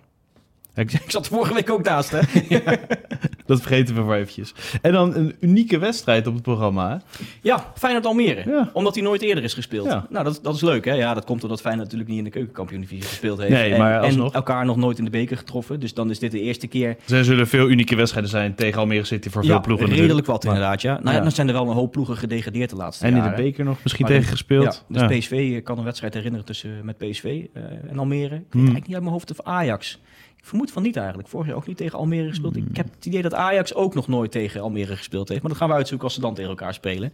Ik, 0.75 0.93
ik 0.93 1.11
zat 1.11 1.27
vorige 1.27 1.53
week 1.53 1.69
ook 1.69 1.83
naast, 1.83 2.11
hè? 2.11 2.19
dat 3.45 3.61
vergeten 3.61 3.95
we 3.95 4.01
maar 4.01 4.17
eventjes. 4.17 4.53
En 4.81 4.91
dan 4.91 5.15
een 5.15 5.35
unieke 5.39 5.77
wedstrijd 5.77 6.27
op 6.27 6.33
het 6.33 6.43
programma. 6.43 7.01
Ja, 7.41 7.71
Feyenoord 7.75 8.05
Almere. 8.05 8.49
Ja. 8.49 8.69
Omdat 8.73 8.95
hij 8.95 9.03
nooit 9.03 9.21
eerder 9.21 9.43
is 9.43 9.53
gespeeld. 9.53 9.88
Ja. 9.88 10.05
Nou, 10.09 10.23
dat, 10.23 10.39
dat 10.43 10.55
is 10.55 10.61
leuk, 10.61 10.85
hè? 10.85 10.93
Ja, 10.93 11.13
dat 11.13 11.25
komt 11.25 11.43
omdat 11.43 11.61
Feyenoord 11.61 11.83
natuurlijk 11.83 12.09
niet 12.09 12.19
in 12.19 12.23
de 12.23 12.29
keukenkampioen-divisie 12.29 13.07
gespeeld 13.07 13.39
heeft. 13.39 13.51
Nee, 13.51 13.77
maar 13.77 14.03
en, 14.03 14.09
en, 14.09 14.31
elkaar 14.31 14.65
nog 14.65 14.77
nooit 14.77 14.97
in 14.97 15.03
de 15.03 15.09
beker 15.09 15.38
getroffen. 15.38 15.79
Dus 15.79 15.93
dan 15.93 16.09
is 16.09 16.19
dit 16.19 16.31
de 16.31 16.41
eerste 16.41 16.67
keer... 16.67 16.97
Er 17.07 17.25
zullen 17.25 17.47
veel 17.47 17.69
unieke 17.69 17.95
wedstrijden 17.95 18.31
zijn 18.31 18.55
tegen 18.55 18.79
Almere 18.79 19.03
City 19.03 19.29
voor 19.29 19.45
veel 19.45 19.61
ploegen. 19.61 19.88
redelijk 19.88 20.27
wat 20.27 20.45
inderdaad, 20.45 20.81
ja. 20.81 20.99
Nou 21.03 21.15
ja, 21.15 21.21
dan 21.21 21.31
zijn 21.31 21.47
er 21.47 21.53
wel 21.53 21.67
een 21.67 21.75
hoop 21.75 21.91
ploegen 21.91 22.17
gedegradeerd 22.17 22.69
de 22.69 22.75
laatste 22.75 23.05
en 23.05 23.11
jaren. 23.11 23.25
En 23.25 23.31
in 23.31 23.38
de 23.38 23.43
beker 23.43 23.65
nog 23.65 23.77
misschien 23.83 24.05
tegen 24.05 24.29
gespeeld. 24.29 24.85
dus 24.88 25.17
PSV 25.17 25.63
kan 25.63 25.77
een 25.77 25.83
wedstrijd 25.83 26.13
herinneren 26.13 26.45
tussen 26.45 26.69
met 26.83 26.97
PSV 26.97 27.23
uh, 27.23 27.63
en 27.89 27.99
Almere. 27.99 28.23
Ik 28.23 28.29
weet 28.29 28.39
hmm. 28.51 28.59
eigenlijk 28.59 28.85
niet 28.85 28.95
uit 28.95 29.03
mijn 29.03 29.13
hoofd 29.13 29.31
of 29.31 29.41
Ajax... 29.41 29.99
Ik 30.39 30.46
vermoed 30.46 30.72
van 30.72 30.84
niet 30.84 30.96
eigenlijk. 30.96 31.27
Vorig 31.27 31.48
jaar 31.48 31.55
ook 31.55 31.67
niet 31.67 31.77
tegen 31.77 31.98
Almere 31.98 32.29
gespeeld. 32.29 32.55
Ik 32.55 32.77
heb 32.77 32.88
het 32.96 33.05
idee 33.05 33.22
dat 33.22 33.34
Ajax 33.34 33.74
ook 33.74 33.96
nog 33.96 34.08
nooit 34.08 34.31
tegen 34.31 34.62
Almere 34.62 34.96
gespeeld 34.96 35.29
heeft. 35.29 35.41
Maar 35.41 35.51
dat 35.51 35.60
gaan 35.60 35.69
we 35.69 35.75
uitzoeken 35.75 36.05
als 36.05 36.15
ze 36.15 36.22
dan 36.22 36.34
tegen 36.34 36.50
elkaar 36.50 36.74
spelen. 36.74 37.12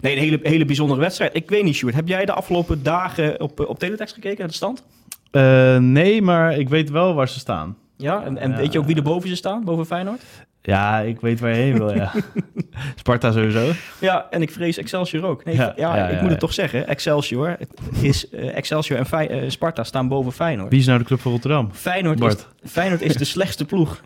Nee, 0.00 0.12
een 0.12 0.22
hele, 0.22 0.38
hele 0.42 0.64
bijzondere 0.64 1.00
wedstrijd. 1.00 1.36
Ik 1.36 1.48
weet 1.48 1.64
niet, 1.64 1.74
Sjoerd. 1.74 1.94
Heb 1.94 2.08
jij 2.08 2.24
de 2.24 2.32
afgelopen 2.32 2.82
dagen 2.82 3.40
op, 3.40 3.60
op 3.60 3.78
teletext 3.78 4.14
gekeken 4.14 4.38
naar 4.38 4.48
de 4.48 4.54
stand? 4.54 4.84
Uh, 5.32 5.78
nee, 5.78 6.22
maar 6.22 6.58
ik 6.58 6.68
weet 6.68 6.90
wel 6.90 7.14
waar 7.14 7.28
ze 7.28 7.38
staan. 7.38 7.76
Ja, 7.96 8.24
en, 8.24 8.38
en 8.38 8.56
weet 8.56 8.72
je 8.72 8.78
ook 8.78 8.86
wie 8.86 8.96
er 8.96 9.02
boven 9.02 9.28
ze 9.28 9.36
staan, 9.36 9.64
boven 9.64 9.86
Feyenoord? 9.86 10.22
Ja, 10.68 10.98
ik 10.98 11.20
weet 11.20 11.40
waar 11.40 11.50
je 11.50 11.56
heen 11.56 11.78
wil, 11.78 11.94
ja. 11.94 12.12
Sparta 13.00 13.32
sowieso. 13.32 13.72
Ja, 13.98 14.26
en 14.30 14.42
ik 14.42 14.50
vrees 14.50 14.78
Excelsior 14.78 15.24
ook. 15.24 15.44
Nee, 15.44 15.56
ja, 15.56 15.72
ja, 15.76 16.08
ik 16.08 16.20
moet 16.20 16.30
het 16.30 16.40
toch 16.40 16.52
zeggen. 16.52 16.86
Excelsior 16.86 17.56
is... 18.00 18.26
Uh, 18.32 18.56
Excelsior 18.56 18.98
en 18.98 19.06
Fey 19.06 19.42
uh, 19.42 19.50
Sparta 19.50 19.84
staan 19.84 20.08
boven 20.08 20.32
Feyenoord. 20.32 20.70
Wie 20.70 20.80
is 20.80 20.86
nou 20.86 20.98
de 20.98 21.04
club 21.04 21.20
van 21.20 21.32
Rotterdam? 21.32 21.70
Feyenoord, 21.72 22.20
is, 22.20 22.46
Feyenoord 22.70 23.02
is 23.02 23.16
de 23.16 23.24
slechtste 23.34 23.64
ploeg 23.64 24.00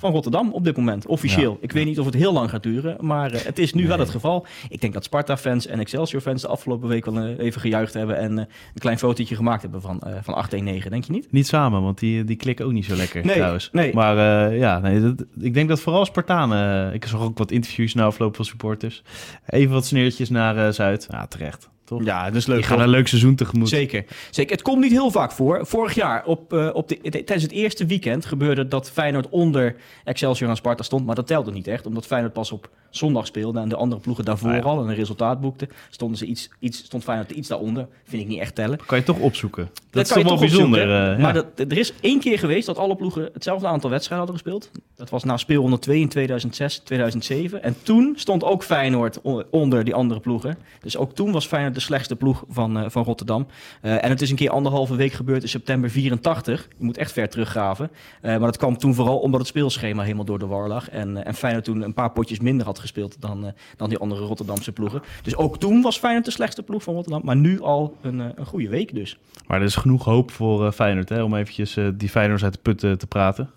van 0.00 0.12
Rotterdam 0.12 0.52
op 0.52 0.64
dit 0.64 0.76
moment, 0.76 1.06
officieel. 1.06 1.58
Ik 1.60 1.72
weet 1.72 1.84
niet 1.84 1.98
of 1.98 2.04
het 2.04 2.14
heel 2.14 2.32
lang 2.32 2.50
gaat 2.50 2.62
duren, 2.62 2.96
maar 3.00 3.34
uh, 3.34 3.40
het 3.40 3.58
is 3.58 3.74
nu 3.74 3.86
wel 3.86 3.98
het 3.98 4.10
geval. 4.10 4.46
Ik 4.68 4.80
denk 4.80 4.92
dat 4.92 5.04
Sparta-fans 5.04 5.66
en 5.66 5.78
Excelsior-fans 5.78 6.42
de 6.42 6.48
afgelopen 6.48 6.88
week 6.88 7.04
wel 7.04 7.16
uh, 7.16 7.38
even 7.38 7.60
gejuicht 7.60 7.94
hebben 7.94 8.16
en 8.16 8.32
uh, 8.32 8.38
een 8.38 8.46
klein 8.78 8.98
fotootje 8.98 9.36
gemaakt 9.36 9.62
hebben 9.62 9.82
van, 9.82 10.02
van 10.22 10.44
8-1-9, 10.46 10.48
denk 10.88 11.04
je 11.04 11.12
niet? 11.12 11.32
Niet 11.32 11.46
samen, 11.46 11.82
want 11.82 11.98
die, 11.98 12.24
die 12.24 12.36
klikken 12.36 12.64
ook 12.64 12.72
niet 12.72 12.84
zo 12.84 12.96
lekker 12.96 13.24
nee, 13.24 13.34
trouwens. 13.34 13.68
Nee. 13.72 13.94
Maar 13.94 14.16
ja, 14.54 14.78
nee, 14.78 15.00
dat, 15.00 15.24
ik 15.40 15.54
denk 15.54 15.68
dat 15.68 15.80
vooral 15.80 16.04
Spartanen, 16.04 16.94
ik 16.94 17.04
zag 17.04 17.20
ook 17.20 17.38
wat 17.38 17.50
interviews 17.50 17.94
na 17.94 18.04
afloop 18.04 18.36
van 18.36 18.44
supporters, 18.44 19.02
even 19.46 19.72
wat 19.72 19.86
sneertjes 19.86 20.28
naar 20.28 20.72
Zuid. 20.72 21.06
Ja, 21.10 21.26
terecht. 21.26 21.68
Ja, 21.98 22.30
dus 22.30 22.46
leuk. 22.46 22.58
Je 22.58 22.64
gaat 22.64 22.78
een 22.78 22.88
leuk 22.88 23.08
seizoen 23.08 23.34
tegemoet. 23.34 23.68
Zeker. 23.68 24.04
Zeker. 24.30 24.52
Het 24.52 24.62
komt 24.62 24.80
niet 24.80 24.90
heel 24.90 25.10
vaak 25.10 25.32
voor. 25.32 25.66
Vorig 25.66 25.94
jaar, 25.94 26.24
op, 26.24 26.52
uh, 26.52 26.70
op 26.72 26.88
de, 26.88 26.98
tijdens 27.00 27.42
het 27.42 27.52
eerste 27.52 27.86
weekend, 27.86 28.24
gebeurde 28.24 28.68
dat 28.68 28.90
Feyenoord 28.90 29.28
onder 29.28 29.76
Excelsior 30.04 30.50
en 30.50 30.56
Sparta 30.56 30.82
stond. 30.82 31.06
Maar 31.06 31.14
dat 31.14 31.26
telde 31.26 31.52
niet 31.52 31.66
echt, 31.66 31.86
omdat 31.86 32.06
Feyenoord 32.06 32.32
pas 32.32 32.52
op 32.52 32.70
zondag 32.90 33.26
speelde 33.26 33.60
en 33.60 33.68
de 33.68 33.76
andere 33.76 34.00
ploegen 34.00 34.24
daarvoor 34.24 34.50
ah, 34.50 34.64
al 34.64 34.88
een 34.88 34.94
resultaat 34.94 35.40
boekten. 35.40 35.68
Stonden 35.90 36.18
ze 36.18 36.24
iets, 36.26 36.50
iets, 36.58 36.78
stond 36.78 37.02
Feyenoord 37.02 37.30
iets 37.30 37.48
daaronder. 37.48 37.86
Vind 38.04 38.22
ik 38.22 38.28
niet 38.28 38.40
echt 38.40 38.54
tellen. 38.54 38.78
Kan 38.86 38.98
je 38.98 39.04
toch 39.04 39.18
opzoeken. 39.18 39.64
Dat, 39.72 39.82
dat 39.90 40.06
is 40.06 40.12
toch 40.12 40.22
wel 40.22 40.38
bijzonder. 40.38 41.12
Uh, 41.12 41.22
maar 41.22 41.34
dat, 41.34 41.46
er 41.56 41.78
is 41.78 41.92
één 42.00 42.20
keer 42.20 42.38
geweest 42.38 42.66
dat 42.66 42.78
alle 42.78 42.96
ploegen 42.96 43.30
hetzelfde 43.32 43.66
aantal 43.66 43.90
wedstrijden 43.90 44.26
hadden 44.26 44.44
gespeeld. 44.44 44.82
Dat 44.96 45.10
was 45.10 45.24
na 45.24 45.36
speel 45.36 45.60
102 45.60 46.00
in 46.00 46.08
2006, 46.08 46.78
2007. 46.78 47.62
En 47.62 47.76
toen 47.82 48.12
stond 48.16 48.44
ook 48.44 48.64
Feyenoord 48.64 49.20
onder 49.50 49.84
die 49.84 49.94
andere 49.94 50.20
ploegen. 50.20 50.58
Dus 50.80 50.96
ook 50.96 51.14
toen 51.14 51.32
was 51.32 51.46
Feyenoord 51.46 51.74
de 51.80 51.86
slechtste 51.86 52.16
ploeg 52.16 52.44
van, 52.48 52.78
uh, 52.78 52.84
van 52.88 53.04
Rotterdam. 53.04 53.46
Uh, 53.82 54.04
en 54.04 54.10
het 54.10 54.22
is 54.22 54.30
een 54.30 54.36
keer 54.36 54.50
anderhalve 54.50 54.96
week 54.96 55.12
gebeurd 55.12 55.42
in 55.42 55.48
september 55.48 55.90
84. 55.90 56.68
Je 56.78 56.84
moet 56.84 56.96
echt 56.96 57.12
ver 57.12 57.28
teruggraven. 57.28 57.90
Uh, 58.22 58.30
maar 58.30 58.40
dat 58.40 58.56
kwam 58.56 58.78
toen 58.78 58.94
vooral 58.94 59.18
omdat 59.18 59.40
het 59.40 59.48
speelschema 59.48 60.02
helemaal 60.02 60.24
door 60.24 60.38
de 60.38 60.46
war 60.46 60.68
lag. 60.68 60.90
En, 60.90 61.24
en 61.24 61.34
Feyenoord 61.34 61.64
toen 61.64 61.82
een 61.82 61.94
paar 61.94 62.10
potjes 62.10 62.40
minder 62.40 62.66
had 62.66 62.78
gespeeld 62.78 63.16
dan, 63.20 63.52
dan 63.76 63.88
die 63.88 63.98
andere 63.98 64.20
Rotterdamse 64.20 64.72
ploegen. 64.72 65.02
Dus 65.22 65.36
ook 65.36 65.58
toen 65.58 65.82
was 65.82 65.98
Feyenoord 65.98 66.24
de 66.24 66.30
slechtste 66.30 66.62
ploeg 66.62 66.82
van 66.82 66.94
Rotterdam. 66.94 67.22
Maar 67.24 67.36
nu 67.36 67.60
al 67.60 67.96
een, 68.00 68.18
een 68.18 68.46
goede 68.46 68.68
week 68.68 68.94
dus. 68.94 69.18
Maar 69.46 69.58
er 69.58 69.66
is 69.66 69.76
genoeg 69.76 70.04
hoop 70.04 70.30
voor 70.30 70.72
Feyenoord 70.72 71.08
hè, 71.08 71.22
om 71.22 71.34
eventjes 71.34 71.78
die 71.94 72.08
Feyenoord 72.08 72.42
uit 72.42 72.52
de 72.52 72.58
put 72.62 72.78
te 72.78 73.06
praten. 73.08 73.50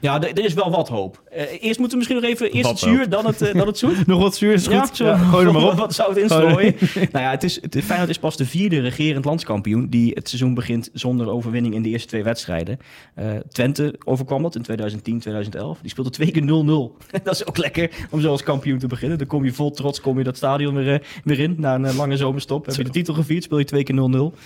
Ja, 0.00 0.22
er 0.22 0.44
is 0.44 0.54
wel 0.54 0.70
wat 0.70 0.88
hoop. 0.88 1.22
Uh, 1.36 1.38
eerst 1.38 1.78
moeten 1.78 1.88
we 1.88 1.96
misschien 1.96 2.16
nog 2.16 2.24
even 2.24 2.50
eerst 2.50 2.70
het 2.70 2.78
zuur, 2.78 3.08
dan 3.08 3.26
het, 3.26 3.42
uh, 3.42 3.54
dan 3.54 3.66
het 3.66 3.78
zoet. 3.78 4.06
nog 4.06 4.20
wat 4.20 4.36
zuur 4.36 4.52
is 4.52 4.66
goed. 4.66 4.96
Ja, 4.96 5.16
Gooi 5.16 5.46
er 5.46 5.52
maar 5.52 5.62
op. 5.62 5.74
Wat 5.82 5.94
zout 5.94 6.16
instrooien. 6.16 6.74
nou 7.12 7.24
ja, 7.24 7.30
het 7.30 7.42
is, 7.42 7.58
het, 7.60 7.78
Feyenoord 7.84 8.10
is 8.10 8.18
pas 8.18 8.36
de 8.36 8.46
vierde 8.46 8.80
regerend 8.80 9.24
landskampioen 9.24 9.88
die 9.88 10.10
het 10.14 10.28
seizoen 10.28 10.54
begint 10.54 10.90
zonder 10.92 11.28
overwinning 11.28 11.74
in 11.74 11.82
de 11.82 11.88
eerste 11.88 12.08
twee 12.08 12.22
wedstrijden. 12.22 12.78
Uh, 13.18 13.30
Twente 13.48 13.94
overkwam 14.04 14.42
dat 14.42 14.54
in 14.54 14.62
2010, 14.62 15.18
2011. 15.18 15.78
Die 15.80 15.90
speelde 15.90 16.10
twee 16.10 16.30
keer 16.30 16.42
0-0. 16.42 17.22
dat 17.22 17.34
is 17.34 17.46
ook 17.46 17.56
lekker 17.56 17.90
om 18.10 18.20
zo 18.20 18.30
als 18.30 18.42
kampioen 18.42 18.78
te 18.78 18.86
beginnen. 18.86 19.18
Dan 19.18 19.26
kom 19.26 19.44
je 19.44 19.52
vol 19.52 19.70
trots 19.70 20.00
kom 20.00 20.18
je 20.18 20.24
dat 20.24 20.36
stadion 20.36 20.74
weer, 20.74 21.02
weer 21.24 21.38
in 21.38 21.54
na 21.58 21.74
een 21.74 21.96
lange 21.96 22.16
zomerstop. 22.16 22.66
Heb 22.66 22.76
je 22.76 22.84
de 22.84 22.90
titel 22.90 23.14
gevierd, 23.14 23.44
speel 23.44 23.58
je 23.58 23.64
twee 23.64 23.82
keer 23.82 24.32
0-0. 24.32 24.38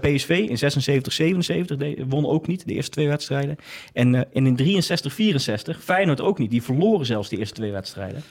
PSV 0.00 0.46
in 0.48 0.58
76, 0.58 1.12
77 1.12 2.04
won 2.08 2.26
ook 2.26 2.46
niet 2.46 2.66
de 2.66 2.74
eerste 2.74 2.90
twee 2.90 3.08
wedstrijden. 3.08 3.56
En, 3.92 4.26
in 4.32 4.56
63, 4.56 4.65
64. 4.74 5.82
Feyenoord 5.82 6.20
ook 6.20 6.38
niet. 6.38 6.50
Die 6.50 6.62
verloren 6.62 7.06
zelfs 7.06 7.28
de 7.28 7.36
eerste 7.36 7.54
twee 7.54 7.72
wedstrijden. 7.72 8.22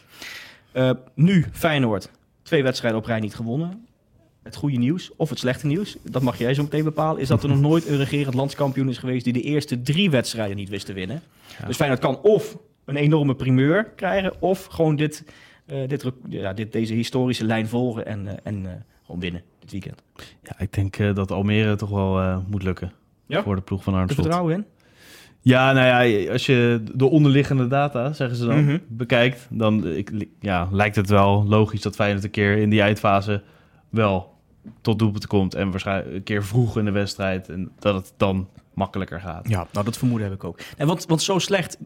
Uh, 0.73 0.91
nu 1.13 1.45
Feyenoord. 1.51 2.09
Twee 2.43 2.63
wedstrijden 2.63 2.99
op 2.99 3.05
rij 3.05 3.19
niet 3.19 3.35
gewonnen. 3.35 3.87
Het 4.43 4.55
goede 4.55 4.77
nieuws 4.77 5.11
of 5.15 5.29
het 5.29 5.39
slechte 5.39 5.67
nieuws, 5.67 5.97
dat 6.01 6.21
mag 6.21 6.37
jij 6.37 6.53
zo 6.53 6.63
meteen 6.63 6.83
bepalen, 6.83 7.21
is 7.21 7.27
dat 7.27 7.43
er 7.43 7.49
nog 7.49 7.59
nooit 7.69 7.87
een 7.87 7.97
regerend 7.97 8.35
landskampioen 8.35 8.89
is 8.89 8.97
geweest 8.97 9.23
die 9.23 9.33
de 9.33 9.41
eerste 9.41 9.81
drie 9.81 10.09
wedstrijden 10.09 10.55
niet 10.55 10.69
wist 10.69 10.85
te 10.85 10.93
winnen. 10.93 11.21
Dus 11.67 11.75
Feyenoord 11.75 12.01
kan 12.01 12.21
of 12.21 12.57
een 12.85 12.95
enorme 12.95 13.35
primeur 13.35 13.85
krijgen 13.95 14.41
of 14.41 14.65
gewoon 14.65 14.95
dit, 14.95 15.23
uh, 15.65 15.87
dit, 15.87 16.11
ja, 16.29 16.53
dit, 16.53 16.71
deze 16.71 16.93
historische 16.93 17.45
lijn 17.45 17.67
volgen 17.67 18.05
en, 18.05 18.25
uh, 18.25 18.31
en 18.43 18.85
gewoon 19.05 19.21
winnen 19.21 19.41
dit 19.59 19.71
weekend. 19.71 20.03
Ja, 20.41 20.59
ik 20.59 20.73
denk 20.73 21.15
dat 21.15 21.31
Almere 21.31 21.75
toch 21.75 21.89
wel 21.89 22.43
moet 22.47 22.63
lukken 22.63 22.91
ja? 23.25 23.43
voor 23.43 23.55
de 23.55 23.61
ploeg 23.61 23.83
van 23.83 23.93
Armstrong. 23.93 24.27
vertrouwen 24.27 24.55
in? 24.55 24.65
Ja, 25.45 25.71
nou 25.71 26.07
ja, 26.07 26.31
als 26.31 26.45
je 26.45 26.83
de 26.93 27.05
onderliggende 27.05 27.67
data, 27.67 28.13
zeggen 28.13 28.37
ze 28.37 28.45
dan, 28.45 28.65
mhm. 28.65 28.77
bekijkt, 28.87 29.47
dan 29.49 29.87
ik, 29.87 30.11
ja, 30.39 30.67
lijkt 30.71 30.95
het 30.95 31.09
wel 31.09 31.45
logisch 31.47 31.81
dat 31.81 31.95
Feyenoord 31.95 32.23
een 32.23 32.31
keer 32.31 32.57
in 32.57 32.69
die 32.69 32.81
eindfase 32.81 33.43
wel 33.89 34.33
tot 34.81 34.99
doelpunt 34.99 35.27
komt 35.27 35.55
en 35.55 35.71
waarschijnlijk 35.71 36.15
een 36.15 36.23
keer 36.23 36.43
vroeg 36.43 36.77
in 36.77 36.85
de 36.85 36.91
wedstrijd 36.91 37.49
en 37.49 37.71
dat 37.79 37.95
het 37.95 38.13
dan 38.17 38.47
makkelijker 38.73 39.21
gaat. 39.21 39.49
Ja, 39.49 39.67
nou 39.71 39.85
dat 39.85 39.97
vermoeden 39.97 40.27
heb 40.27 40.35
ik 40.35 40.43
ook. 40.43 40.59
En 40.77 40.87
want, 40.87 41.05
want 41.05 41.21
zo 41.21 41.39
slecht 41.39 41.77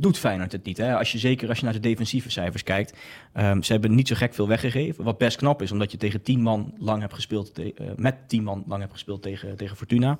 doet 0.00 0.18
Feyenoord 0.18 0.52
het 0.52 0.64
niet. 0.64 0.76
Hè? 0.76 0.96
Als 0.96 1.12
je, 1.12 1.18
zeker 1.18 1.48
als 1.48 1.58
je 1.58 1.64
naar 1.64 1.72
de 1.72 1.80
defensieve 1.80 2.30
cijfers 2.30 2.62
kijkt. 2.62 2.96
Um, 3.38 3.62
ze 3.62 3.72
hebben 3.72 3.94
niet 3.94 4.08
zo 4.08 4.14
gek 4.14 4.34
veel 4.34 4.48
weggegeven. 4.48 5.04
Wat 5.04 5.18
best 5.18 5.36
knap 5.36 5.62
is, 5.62 5.72
omdat 5.72 5.90
je 5.92 5.96
tegen 5.96 6.22
tien 6.22 6.42
man 6.42 6.74
lang 6.78 7.00
hebt 7.00 7.14
gespeeld. 7.14 7.58
Uh, 7.58 7.72
met 7.96 8.14
tien 8.26 8.42
man 8.42 8.64
lang 8.66 8.80
hebt 8.80 8.92
gespeeld 8.92 9.22
tegen, 9.22 9.56
tegen 9.56 9.76
Fortuna. 9.76 10.18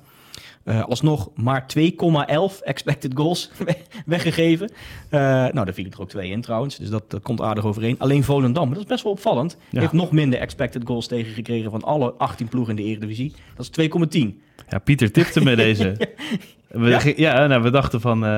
Uh, 0.63 0.83
alsnog 0.83 1.29
maar 1.35 1.65
2,11 1.77 2.63
expected 2.63 3.11
goals 3.15 3.51
weggegeven. 4.05 4.71
Uh, 5.11 5.19
nou, 5.19 5.53
daar 5.53 5.73
vielen 5.73 5.91
er 5.91 6.01
ook 6.01 6.09
twee 6.09 6.31
in 6.31 6.41
trouwens. 6.41 6.77
Dus 6.77 6.89
dat, 6.89 7.11
dat 7.11 7.21
komt 7.21 7.41
aardig 7.41 7.65
overeen. 7.65 7.99
Alleen 7.99 8.23
Volendam, 8.23 8.69
dat 8.69 8.79
is 8.79 8.85
best 8.85 9.03
wel 9.03 9.11
opvallend. 9.11 9.57
Ja. 9.69 9.79
Heeft 9.79 9.93
nog 9.93 10.11
minder 10.11 10.39
expected 10.39 10.81
goals 10.85 11.07
tegengekregen 11.07 11.71
van 11.71 11.83
alle 11.83 12.11
18 12.11 12.47
ploegen 12.47 12.77
in 12.77 12.83
de 12.83 12.89
Eredivisie. 12.89 13.33
Dat 13.55 13.69
is 13.77 13.89
2,10. 14.27 14.47
Ja, 14.69 14.79
Pieter 14.79 15.11
tipte 15.11 15.43
met 15.43 15.57
deze. 15.57 15.95
We, 16.69 16.89
ja? 16.89 17.01
ja 17.15 17.47
nou, 17.47 17.61
we 17.61 17.69
dachten 17.69 18.01
van, 18.01 18.23
uh, 18.23 18.29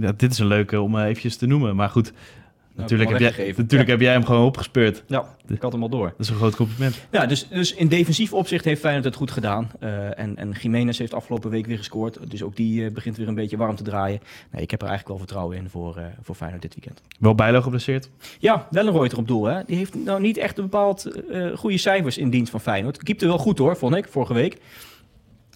ja, 0.00 0.12
dit 0.16 0.32
is 0.32 0.38
een 0.38 0.46
leuke 0.46 0.80
om 0.80 0.98
eventjes 0.98 1.36
te 1.36 1.46
noemen. 1.46 1.76
Maar 1.76 1.88
goed, 1.88 2.12
Natuurlijk, 2.80 3.10
heb 3.10 3.34
jij, 3.36 3.54
natuurlijk 3.56 3.90
heb 3.90 4.00
jij 4.00 4.12
hem 4.12 4.24
gewoon 4.24 4.44
opgespeurd. 4.44 5.02
Ja, 5.06 5.36
ik 5.48 5.62
had 5.62 5.72
hem 5.72 5.82
al 5.82 5.88
door. 5.88 6.06
Dat 6.06 6.18
is 6.18 6.28
een 6.28 6.36
groot 6.36 6.56
compliment. 6.56 7.00
Ja, 7.10 7.26
dus, 7.26 7.48
dus 7.48 7.74
in 7.74 7.88
defensief 7.88 8.32
opzicht 8.32 8.64
heeft 8.64 8.80
Feyenoord 8.80 9.04
het 9.04 9.14
goed 9.14 9.30
gedaan. 9.30 9.70
Uh, 9.80 10.18
en, 10.18 10.36
en 10.36 10.50
Jiménez 10.60 10.98
heeft 10.98 11.14
afgelopen 11.14 11.50
week 11.50 11.66
weer 11.66 11.76
gescoord. 11.76 12.30
Dus 12.30 12.42
ook 12.42 12.56
die 12.56 12.82
uh, 12.82 12.90
begint 12.90 13.16
weer 13.16 13.28
een 13.28 13.34
beetje 13.34 13.56
warm 13.56 13.76
te 13.76 13.82
draaien. 13.82 14.20
Nee, 14.50 14.62
ik 14.62 14.70
heb 14.70 14.82
er 14.82 14.88
eigenlijk 14.88 15.18
wel 15.18 15.26
vertrouwen 15.26 15.56
in 15.56 15.68
voor, 15.68 15.96
uh, 15.98 16.04
voor 16.22 16.34
Feyenoord 16.34 16.62
dit 16.62 16.74
weekend. 16.74 17.02
Wel 17.18 17.34
Bijlo 17.34 17.60
geblesseerd? 17.60 18.10
Ja, 18.38 18.66
wel 18.70 18.86
een 18.86 18.92
Reuter 18.92 19.18
op 19.18 19.28
doel. 19.28 19.44
Hè. 19.44 19.60
Die 19.66 19.76
heeft 19.76 19.94
nou 19.94 20.20
niet 20.20 20.36
echt 20.36 20.58
een 20.58 20.64
bepaald 20.64 21.06
goede 21.54 21.78
cijfers 21.78 22.18
in 22.18 22.30
dienst 22.30 22.50
van 22.50 22.60
Feyenoord. 22.60 23.02
Keepte 23.02 23.26
wel 23.26 23.38
goed 23.38 23.58
hoor, 23.58 23.76
vond 23.76 23.94
ik, 23.94 24.08
vorige 24.08 24.34
week. 24.34 24.56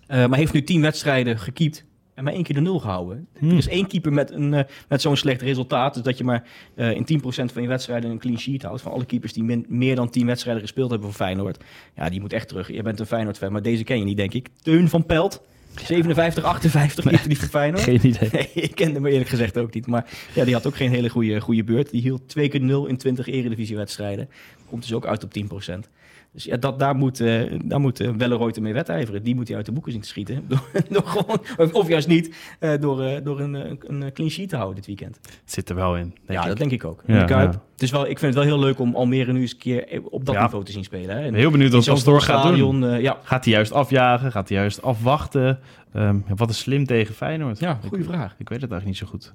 maar 0.06 0.36
heeft 0.36 0.52
nu 0.52 0.64
tien 0.64 0.80
wedstrijden 0.80 1.38
gekiept 1.38 1.84
en 2.14 2.24
maar 2.24 2.32
één 2.32 2.42
keer 2.42 2.54
de 2.54 2.60
nul 2.60 2.78
gehouden. 2.78 3.26
Hmm. 3.38 3.50
Er 3.50 3.56
is 3.56 3.68
één 3.68 3.86
keeper 3.86 4.12
met, 4.12 4.30
een, 4.30 4.52
uh, 4.52 4.60
met 4.88 5.00
zo'n 5.00 5.16
slecht 5.16 5.42
resultaat. 5.42 5.94
Dus 5.94 6.02
dat 6.02 6.18
je 6.18 6.24
maar 6.24 6.44
uh, 6.74 6.90
in 6.90 7.20
10% 7.22 7.24
van 7.24 7.62
je 7.62 7.68
wedstrijden 7.68 8.10
een 8.10 8.18
clean 8.18 8.38
sheet 8.38 8.62
houdt. 8.62 8.82
Van 8.82 8.92
alle 8.92 9.04
keepers 9.04 9.32
die 9.32 9.44
min, 9.44 9.64
meer 9.68 9.96
dan 9.96 10.10
10 10.10 10.26
wedstrijden 10.26 10.62
gespeeld 10.62 10.90
hebben 10.90 11.08
voor 11.08 11.16
Feyenoord. 11.26 11.64
Ja, 11.96 12.08
die 12.08 12.20
moet 12.20 12.32
echt 12.32 12.48
terug. 12.48 12.72
Je 12.72 12.82
bent 12.82 13.00
een 13.00 13.06
Feyenoord-fan, 13.06 13.52
maar 13.52 13.62
deze 13.62 13.84
ken 13.84 13.98
je 13.98 14.04
niet, 14.04 14.16
denk 14.16 14.34
ik. 14.34 14.48
Teun 14.62 14.88
van 14.88 15.06
Pelt. 15.06 15.42
57, 15.74 16.44
58 16.44 17.04
nee, 17.04 17.20
die 17.26 17.38
voor 17.38 17.48
Feyenoord. 17.48 17.82
Geen 17.82 18.06
idee. 18.06 18.28
Nee, 18.32 18.50
ik 18.54 18.74
kende 18.74 18.94
hem 18.94 19.06
eerlijk 19.06 19.28
gezegd 19.28 19.58
ook 19.58 19.74
niet. 19.74 19.86
Maar 19.86 20.10
ja, 20.34 20.44
die 20.44 20.54
had 20.54 20.66
ook 20.66 20.76
geen 20.76 20.90
hele 20.90 21.08
goede, 21.08 21.40
goede 21.40 21.64
beurt. 21.64 21.90
Die 21.90 22.00
hield 22.00 22.28
2 22.28 22.48
keer 22.48 22.60
0 22.60 22.86
in 22.86 22.96
20 22.96 23.26
eredivisiewedstrijden. 23.26 24.28
Komt 24.68 24.82
dus 24.82 24.92
ook 24.92 25.06
uit 25.06 25.24
op 25.24 25.30
10%. 25.38 25.88
Dus 26.34 26.44
ja, 26.44 26.56
dat, 26.56 26.78
daar 26.78 26.96
moet, 26.96 27.20
uh, 27.20 27.42
daar 27.64 27.80
moet 27.80 28.00
uh, 28.00 28.10
Welleroyte 28.16 28.60
mee 28.60 28.72
wedijveren. 28.72 29.22
Die 29.22 29.34
moet 29.34 29.48
hij 29.48 29.56
uit 29.56 29.66
de 29.66 29.72
boeken 29.72 29.92
zien 29.92 30.00
te 30.00 30.08
schieten. 30.08 30.44
Door, 30.48 30.60
door 30.88 31.06
gewoon, 31.06 31.40
of, 31.72 31.88
juist 31.88 32.08
niet, 32.08 32.34
uh, 32.60 32.70
door, 32.80 33.22
door 33.22 33.40
een, 33.40 33.54
een, 33.86 34.12
clean 34.12 34.30
sheet 34.30 34.48
te 34.48 34.56
houden 34.56 34.76
dit 34.76 34.86
weekend. 34.86 35.18
Het 35.22 35.52
zit 35.52 35.68
er 35.68 35.74
wel 35.74 35.96
in. 35.96 36.14
Ja, 36.26 36.42
ik. 36.42 36.48
dat 36.48 36.56
denk 36.56 36.70
ik 36.70 36.84
ook. 36.84 37.02
Ja, 37.06 37.28
ja. 37.28 37.38
Het 37.72 37.82
is 37.82 37.90
wel, 37.90 38.02
ik 38.02 38.18
vind 38.18 38.34
het 38.34 38.44
wel 38.44 38.54
heel 38.54 38.64
leuk 38.64 38.78
om 38.78 38.94
Almere 38.94 39.32
nu 39.32 39.40
eens 39.40 39.52
een 39.52 39.58
keer 39.58 40.00
op 40.10 40.24
dat 40.24 40.34
ja. 40.34 40.42
niveau 40.42 40.64
te 40.64 40.72
zien 40.72 40.84
spelen. 40.84 41.16
Hè. 41.16 41.22
En 41.26 41.34
heel 41.34 41.50
benieuwd 41.50 41.72
wat 41.72 41.84
Pastoor 41.84 42.20
gaat 42.20 42.56
doen. 42.56 43.00
ja. 43.00 43.18
Gaat 43.22 43.44
hij 43.44 43.54
juist 43.54 43.72
afjagen? 43.72 44.32
Gaat 44.32 44.48
hij 44.48 44.58
juist 44.58 44.82
afwachten? 44.82 45.58
Um, 45.96 46.24
wat 46.36 46.50
is 46.50 46.58
slim 46.58 46.86
tegen 46.86 47.14
Feyenoord? 47.14 47.58
Ja, 47.58 47.78
goede 47.88 48.04
vraag. 48.04 48.34
Ik 48.38 48.48
weet 48.48 48.60
het 48.60 48.70
eigenlijk 48.70 48.84
niet 48.84 48.96
zo 48.96 49.06
goed 49.06 49.34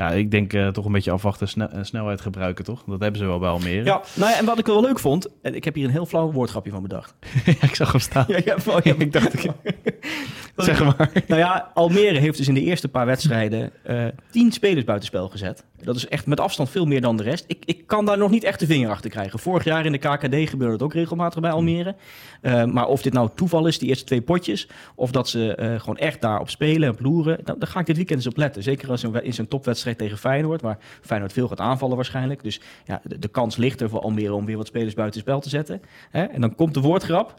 ja, 0.00 0.10
ik 0.10 0.30
denk 0.30 0.52
uh, 0.52 0.68
toch 0.68 0.84
een 0.84 0.92
beetje 0.92 1.10
afwachten, 1.10 1.48
snel, 1.48 1.68
snelheid 1.82 2.20
gebruiken, 2.20 2.64
toch? 2.64 2.84
Dat 2.86 3.00
hebben 3.00 3.20
ze 3.20 3.26
wel 3.26 3.38
bij 3.38 3.48
Almere. 3.48 3.84
Ja, 3.84 4.02
nou 4.14 4.30
ja, 4.30 4.38
en 4.38 4.44
wat 4.44 4.58
ik 4.58 4.66
wel 4.66 4.80
leuk 4.80 4.98
vond, 4.98 5.28
en 5.42 5.54
ik 5.54 5.64
heb 5.64 5.74
hier 5.74 5.84
een 5.84 5.90
heel 5.90 6.06
flauw 6.06 6.32
woordgrapje 6.32 6.70
van 6.70 6.82
bedacht. 6.82 7.14
ja, 7.44 7.62
ik 7.62 7.74
zag 7.74 7.92
hem 7.92 8.00
staan. 8.00 8.24
Ja, 8.28 8.40
ja, 8.44 8.56
oh, 8.66 8.80
ja 8.84 8.94
ik 8.98 9.12
dacht... 9.12 9.44
Ik... 9.44 9.50
zeg 10.74 10.84
maar. 10.84 11.10
Nou 11.26 11.40
ja, 11.40 11.70
Almere 11.74 12.18
heeft 12.18 12.36
dus 12.36 12.48
in 12.48 12.54
de 12.54 12.62
eerste 12.62 12.88
paar 12.88 13.06
wedstrijden 13.06 13.70
uh, 13.90 14.04
tien 14.30 14.52
spelers 14.52 14.84
buitenspel 14.84 15.28
gezet. 15.28 15.64
Dat 15.82 15.96
is 15.96 16.08
echt 16.08 16.26
met 16.26 16.40
afstand 16.40 16.70
veel 16.70 16.86
meer 16.86 17.00
dan 17.00 17.16
de 17.16 17.22
rest. 17.22 17.44
Ik, 17.46 17.62
ik 17.64 17.86
kan 17.86 18.04
daar 18.04 18.18
nog 18.18 18.30
niet 18.30 18.44
echt 18.44 18.60
de 18.60 18.66
vinger 18.66 18.90
achter 18.90 19.10
krijgen. 19.10 19.38
Vorig 19.38 19.64
jaar 19.64 19.86
in 19.86 19.92
de 19.92 19.98
KKD 19.98 20.50
gebeurde 20.50 20.72
het 20.72 20.82
ook 20.82 20.92
regelmatig 20.92 21.40
bij 21.40 21.50
Almere. 21.50 21.94
Uh, 22.42 22.64
maar 22.64 22.86
of 22.86 23.02
dit 23.02 23.12
nou 23.12 23.28
toeval 23.34 23.66
is, 23.66 23.78
die 23.78 23.88
eerste 23.88 24.04
twee 24.04 24.20
potjes, 24.20 24.68
of 24.94 25.10
dat 25.10 25.28
ze 25.28 25.58
uh, 25.60 25.80
gewoon 25.80 25.96
echt 25.96 26.20
daarop 26.20 26.50
spelen 26.50 26.88
en 26.88 26.94
ploeren, 26.94 27.38
dan, 27.44 27.58
dan, 27.58 27.68
ga 27.68 27.80
ik 27.80 27.86
dit 27.86 27.96
weekend 27.96 28.18
eens 28.18 28.28
op 28.28 28.36
letten. 28.36 28.62
Zeker 28.62 28.90
als 28.90 29.04
in 29.04 29.34
zo'n 29.34 29.48
topwedstrijd 29.48 29.98
tegen 29.98 30.18
Feyenoord, 30.18 30.62
waar 30.62 30.78
Feyenoord 31.00 31.32
veel 31.32 31.48
gaat 31.48 31.60
aanvallen 31.60 31.96
waarschijnlijk. 31.96 32.42
Dus 32.42 32.60
ja, 32.84 33.00
de, 33.02 33.28
kans 33.28 33.56
ligt 33.56 33.80
er 33.80 33.88
voor 33.88 34.00
Almere 34.00 34.34
om 34.34 34.44
weer 34.44 34.56
wat 34.56 34.66
spelers 34.66 34.94
buiten 34.94 35.20
spel 35.20 35.40
te 35.40 35.48
zetten. 35.48 35.82
Hè? 36.10 36.22
En 36.22 36.40
dan 36.40 36.54
komt 36.54 36.74
de 36.74 36.80
woordgrap 36.80 37.34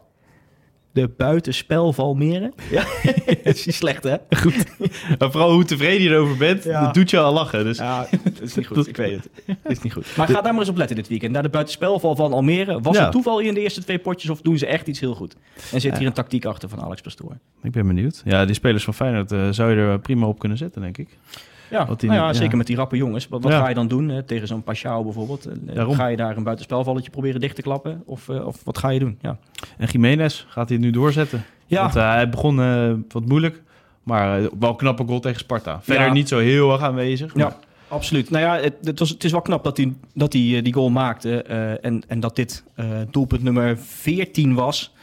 de 0.92 1.08
buitenspel 1.16 1.92
Valmeren. 1.92 2.52
Ja, 2.70 2.84
dat 3.44 3.54
is 3.54 3.66
niet 3.66 3.74
slecht, 3.74 4.02
hè? 4.02 4.16
Goed. 4.30 4.64
Maar 5.18 5.30
vooral 5.30 5.52
hoe 5.52 5.64
tevreden 5.64 6.02
je 6.02 6.08
erover 6.10 6.36
bent, 6.36 6.62
dat 6.62 6.94
doet 6.94 7.10
je 7.10 7.18
al 7.18 7.32
lachen. 7.32 7.64
Dus. 7.64 7.78
Ja, 7.78 8.06
dat 8.24 8.40
is 8.40 8.54
niet 8.54 8.66
goed. 8.66 8.88
Ik 8.88 8.96
weet 8.96 9.14
het. 9.14 9.56
Dat 9.62 9.72
is 9.72 9.82
niet 9.82 9.92
goed. 9.92 10.16
Maar 10.16 10.28
ga 10.28 10.40
daar 10.40 10.52
maar 10.52 10.60
eens 10.60 10.70
op 10.70 10.76
letten 10.76 10.96
dit 10.96 11.08
weekend. 11.08 11.32
Naar 11.32 11.42
de 11.42 11.48
buitenspelval 11.48 12.16
van 12.16 12.32
Almere. 12.32 12.80
Was 12.80 12.98
het 12.98 13.12
toeval 13.12 13.38
in 13.38 13.54
de 13.54 13.60
eerste 13.60 13.82
twee 13.82 13.98
potjes 13.98 14.30
of 14.30 14.40
doen 14.40 14.58
ze 14.58 14.66
echt 14.66 14.86
iets 14.86 15.00
heel 15.00 15.14
goed? 15.14 15.36
En 15.72 15.80
zit 15.80 15.98
hier 15.98 16.06
een 16.06 16.12
tactiek 16.12 16.44
achter 16.44 16.68
van 16.68 16.80
Alex 16.80 17.00
Pastoor? 17.00 17.38
Ik 17.62 17.70
ben 17.70 17.86
benieuwd. 17.86 18.22
Ja, 18.24 18.44
die 18.44 18.54
spelers 18.54 18.84
van 18.84 18.94
Feyenoord 18.94 19.32
uh, 19.32 19.48
zou 19.50 19.70
je 19.70 19.76
er 19.76 20.00
prima 20.00 20.26
op 20.26 20.38
kunnen 20.38 20.58
zetten, 20.58 20.82
denk 20.82 20.98
ik. 20.98 21.08
Ja, 21.72 21.84
nou 22.00 22.12
ja, 22.12 22.32
zeker 22.32 22.56
met 22.56 22.66
die 22.66 22.76
rappe 22.76 22.96
jongens. 22.96 23.28
Wat, 23.28 23.42
wat 23.42 23.52
ga 23.52 23.68
je 23.68 23.74
dan 23.74 23.88
doen 23.88 24.08
hè? 24.08 24.22
tegen 24.22 24.46
zo'n 24.46 24.62
Pashao 24.62 25.02
bijvoorbeeld? 25.02 25.48
Eh, 25.66 25.90
ga 25.90 26.06
je 26.06 26.16
daar 26.16 26.36
een 26.36 26.42
buitenspelvalletje 26.42 27.10
proberen 27.10 27.40
dicht 27.40 27.56
te 27.56 27.62
klappen? 27.62 28.02
Of, 28.06 28.28
uh, 28.28 28.46
of 28.46 28.64
wat 28.64 28.78
ga 28.78 28.88
je 28.88 28.98
doen? 28.98 29.18
Ja. 29.20 29.38
En 29.78 29.86
Jiménez, 29.86 30.44
gaat 30.48 30.68
hij 30.68 30.76
het 30.76 30.86
nu 30.86 30.90
doorzetten? 30.90 31.44
Ja. 31.66 31.82
Want 31.82 31.96
uh, 31.96 32.12
hij 32.12 32.28
begon 32.28 32.56
wat 33.08 33.26
moeilijk, 33.26 33.62
maar 34.02 34.40
wel 34.58 34.70
een 34.70 34.76
knappe 34.76 35.04
goal 35.06 35.20
tegen 35.20 35.38
Sparta. 35.38 35.80
Verder 35.82 36.12
niet 36.12 36.28
zo 36.28 36.38
heel 36.38 36.72
erg 36.72 36.82
aanwezig. 36.82 37.34
Ja. 37.34 37.56
Absoluut. 37.88 38.30
Nou 38.30 38.44
ja, 38.44 38.62
het, 38.62 38.74
het, 38.82 38.98
was, 38.98 39.08
het 39.08 39.24
is 39.24 39.30
wel 39.32 39.42
knap 39.42 39.64
dat 39.64 39.76
hij, 39.76 39.94
dat 40.14 40.32
hij 40.32 40.62
die 40.62 40.72
goal 40.72 40.90
maakte. 40.90 41.42
en, 41.82 42.02
en 42.08 42.20
dat 42.20 42.36
dit 42.36 42.64
doelpunt 43.10 43.42
nummer 43.42 43.78
14 43.78 44.54
was 44.54 44.94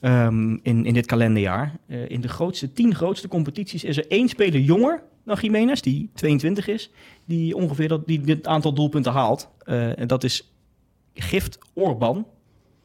um, 0.00 0.60
in, 0.62 0.84
in 0.84 0.94
dit 0.94 1.06
kalenderjaar. 1.06 1.72
in 2.08 2.20
de 2.20 2.28
grootste, 2.28 2.72
tien 2.72 2.94
grootste 2.94 3.28
competities 3.28 3.84
is 3.84 3.96
er 3.96 4.06
één 4.08 4.28
speler 4.28 4.60
jonger 4.60 5.02
dan 5.24 5.38
Jiménez, 5.40 5.80
die 5.80 6.10
22 6.14 6.68
is, 6.68 6.90
die 7.24 7.56
ongeveer 7.56 7.88
dat, 7.88 8.06
die 8.06 8.20
dit 8.20 8.46
aantal 8.46 8.72
doelpunten 8.72 9.12
haalt. 9.12 9.48
Uh, 9.64 9.98
en 9.98 10.06
dat 10.06 10.24
is 10.24 10.52
Gift 11.14 11.58
Orban. 11.72 12.26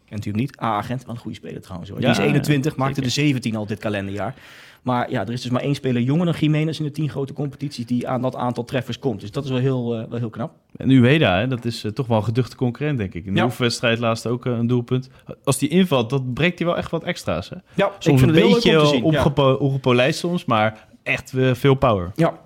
Kent 0.06 0.26
u 0.26 0.30
hem 0.30 0.40
niet? 0.40 0.62
A-agent, 0.62 1.06
wel 1.06 1.16
een 1.16 1.22
goede 1.22 1.38
speler 1.38 1.62
trouwens. 1.62 1.90
Hoor. 1.90 2.00
die 2.00 2.10
is 2.10 2.18
21, 2.18 2.76
maakte 2.76 3.02
de 3.02 3.10
17 3.10 3.56
al 3.56 3.66
dit 3.66 3.80
kalenderjaar. 3.80 4.36
Maar 4.82 5.12
ja, 5.12 5.22
er 5.22 5.34
is 5.34 5.42
dus 5.42 5.52
maar 5.52 5.62
één 5.62 5.76
speler 5.76 6.02
jonger 6.02 6.26
dan 6.26 6.36
Jiménez 6.40 6.80
in 6.80 6.86
de 6.86 6.92
tien 6.92 7.10
grote 7.10 7.34
competities 7.34 7.86
die 7.86 8.08
aan 8.08 8.22
dat 8.22 8.36
aantal 8.36 8.66
treffers 8.66 9.00
komt. 9.00 9.22
Dus 9.22 9.32
dat 9.32 9.44
is 9.44 9.50
wel 9.50 9.60
heel, 9.60 10.00
uh, 10.00 10.08
wel 10.10 10.20
heel 10.20 10.30
knap. 10.30 10.52
En 10.76 10.90
Ueda, 10.90 11.38
hè, 11.38 11.48
dat 11.48 11.66
is 11.66 11.84
uh, 11.84 11.92
toch 11.92 12.08
wel 12.08 12.18
een 12.18 12.24
geduchte 12.24 12.56
concurrent, 12.56 12.98
denk 12.98 13.14
ik. 13.14 13.26
In 13.26 13.34
de 13.34 13.40
ja. 13.40 13.50
wedstrijd 13.58 14.00
laatst 14.00 14.28
ook 14.28 14.46
uh, 14.46 14.58
een 14.58 14.68
doelpunt. 14.68 15.10
Als 15.44 15.58
die 15.58 15.70
invalt, 15.70 16.10
dat 16.10 16.34
breekt 16.34 16.60
hij 16.60 16.68
wel 16.68 16.78
echt 16.78 16.92
wat 16.92 17.04
extra's. 17.04 17.50
Hè? 17.50 17.56
Ja, 17.76 17.92
soms 18.00 18.22
een 18.22 18.32
beetje 18.32 19.58
ongepolijst 19.60 20.20
soms, 20.20 20.46
maar 20.46 20.88
echt 21.10 21.34
veel 21.54 21.76
power. 21.76 22.12
Ja, 22.16 22.40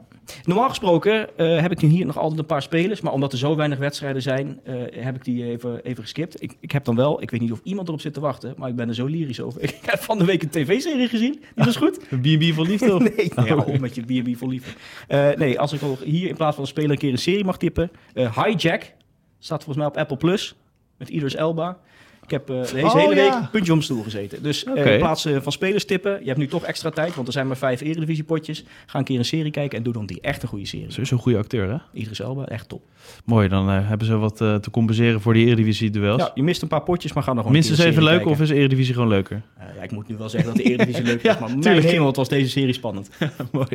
Normaal 0.46 0.70
gesproken 0.70 1.30
uh, 1.38 1.62
heb 1.62 1.72
ik 1.72 1.80
hier 1.80 2.06
nog 2.06 2.18
altijd 2.18 2.40
een 2.40 2.46
paar 2.46 2.62
spelers. 2.62 3.02
Maar 3.02 3.14
omdat 3.14 3.32
er 3.32 3.38
zo 3.38 3.56
weinig 3.56 3.78
wedstrijden 3.78 4.22
zijn, 4.22 4.60
uh, 4.68 4.82
heb 4.92 5.16
ik 5.16 5.24
die 5.24 5.46
even, 5.46 5.84
even 5.84 6.04
geskipt. 6.04 6.42
Ik, 6.42 6.56
ik 6.60 6.72
heb 6.72 6.86
dan 6.86 6.96
wel, 6.96 7.22
ik 7.22 7.32
weet 7.32 7.42
niet 7.42 7.52
of 7.52 7.60
iemand 7.64 7.88
erop 7.88 8.02
zit 8.02 8.14
te 8.14 8.20
wachten, 8.20 8.54
maar 8.58 8.70
ik 8.70 8.76
ben 8.76 8.88
er 8.88 8.96
zo 8.96 9.06
lyrisch 9.06 9.42
over. 9.42 9.62
Ik 9.74 9.80
heb 9.82 10.00
van 10.00 10.18
de 10.18 10.26
week 10.26 10.44
een 10.44 10.50
tv-serie 10.50 11.08
gezien. 11.08 11.32
Die 11.32 11.66
was 11.66 11.76
goed. 11.76 12.00
B&B 12.22 12.54
voor 12.54 12.66
liefde? 12.66 13.00
nee, 13.16 13.32
nee 13.36 13.58
oh. 13.58 13.80
met 13.80 13.96
je 13.96 14.02
B&B 14.02 14.38
voor 14.38 14.48
liefde. 14.48 14.72
Uh, 15.08 15.30
nee, 15.38 15.60
als 15.60 15.74
ik 15.74 15.80
hier 16.04 16.28
in 16.28 16.36
plaats 16.36 16.56
van 16.56 16.64
een 16.64 16.70
speler 16.70 16.92
een 16.92 16.98
keer 16.98 17.12
een 17.12 17.18
serie 17.18 17.46
mag 17.46 17.58
tippen. 17.58 17.92
Hijack 18.14 18.94
staat 19.40 19.64
volgens 19.64 19.78
mij 19.78 19.86
op 19.86 19.98
Apple 19.98 20.18
Plus. 20.18 20.56
Met 20.98 21.10
Idris 21.10 21.36
Elba. 21.36 21.78
Ik 22.24 22.32
heb 22.32 22.50
uh, 22.50 22.62
deze 22.62 22.86
oh, 22.86 22.94
hele 22.94 23.16
week 23.16 23.32
ja. 23.32 23.50
puntje 23.52 23.74
om 23.74 23.82
stoel 23.82 24.04
gezeten. 24.04 24.44
Dus 24.44 24.64
okay. 24.64 24.84
uh, 24.84 24.94
in 24.94 25.00
plaats 25.00 25.28
van 25.42 25.52
spelers 25.52 25.86
tippen, 25.86 26.20
je 26.20 26.28
hebt 26.28 26.38
nu 26.38 26.48
toch 26.48 26.64
extra 26.64 26.90
tijd, 26.90 27.16
want 27.16 27.28
er 27.28 27.34
zijn 27.34 27.48
maar 27.48 27.58
vijf 27.58 27.82
eredivisiepotjes. 27.82 28.64
Ga 28.86 29.00
een 29.00 29.06
keer 29.06 29.18
een 29.18 29.26
serie 29.26 29.52
kijken 29.52 29.78
en 29.78 29.84
doe 29.84 29.94
dan 29.94 30.06
die 30.06 30.22
echt 30.22 30.44
een 30.44 30.50
goede 30.50 30.66
serie. 30.66 30.92
Ze 30.92 31.02
is 31.02 31.12
een 31.12 31.18
goede 31.18 31.38
acteur, 31.38 31.70
hè? 31.70 31.78
Idris 32.00 32.20
Elba, 32.20 32.46
echt 32.46 32.70
top. 32.70 32.82
Mooi, 33.26 33.48
dan 33.48 33.70
uh, 33.70 33.88
hebben 33.88 34.08
ze 34.08 34.18
wat 34.18 34.38
te 34.38 34.68
compenseren 34.72 35.22
voor 35.22 35.34
die 35.34 35.46
eredivisie-duels. 35.46 36.22
Ja, 36.22 36.32
je 36.36 36.44
mist 36.44 36.62
een 36.62 36.68
paar 36.68 36.84
potjes, 36.84 37.14
maar 37.14 37.24
ga 37.24 37.30
nog 37.30 37.38
gewoon 37.38 37.58
Minstens 37.58 37.80
even 37.80 38.04
leuk, 38.04 38.26
of 38.26 38.42
is 38.42 38.48
de 38.48 38.56
eredivisie 38.56 38.94
gewoon 38.94 39.10
leuker? 39.10 39.42
ja, 39.76 39.84
ik 39.84 39.92
moet 39.92 40.08
nu 40.08 40.18
wel 40.18 40.30
zeggen 40.30 40.50
dat 40.50 40.64
de 40.64 40.70
eredivisie 40.70 41.04
leuk 41.12 41.16
is, 41.16 41.22
ja, 41.22 41.38
maar 41.40 41.58
mijn 41.58 41.82
hemel, 41.82 42.08
het 42.08 42.16
was 42.16 42.30
deze 42.30 42.50
serie 42.50 42.74
spannend. 42.74 43.10
Mooi. 43.52 43.68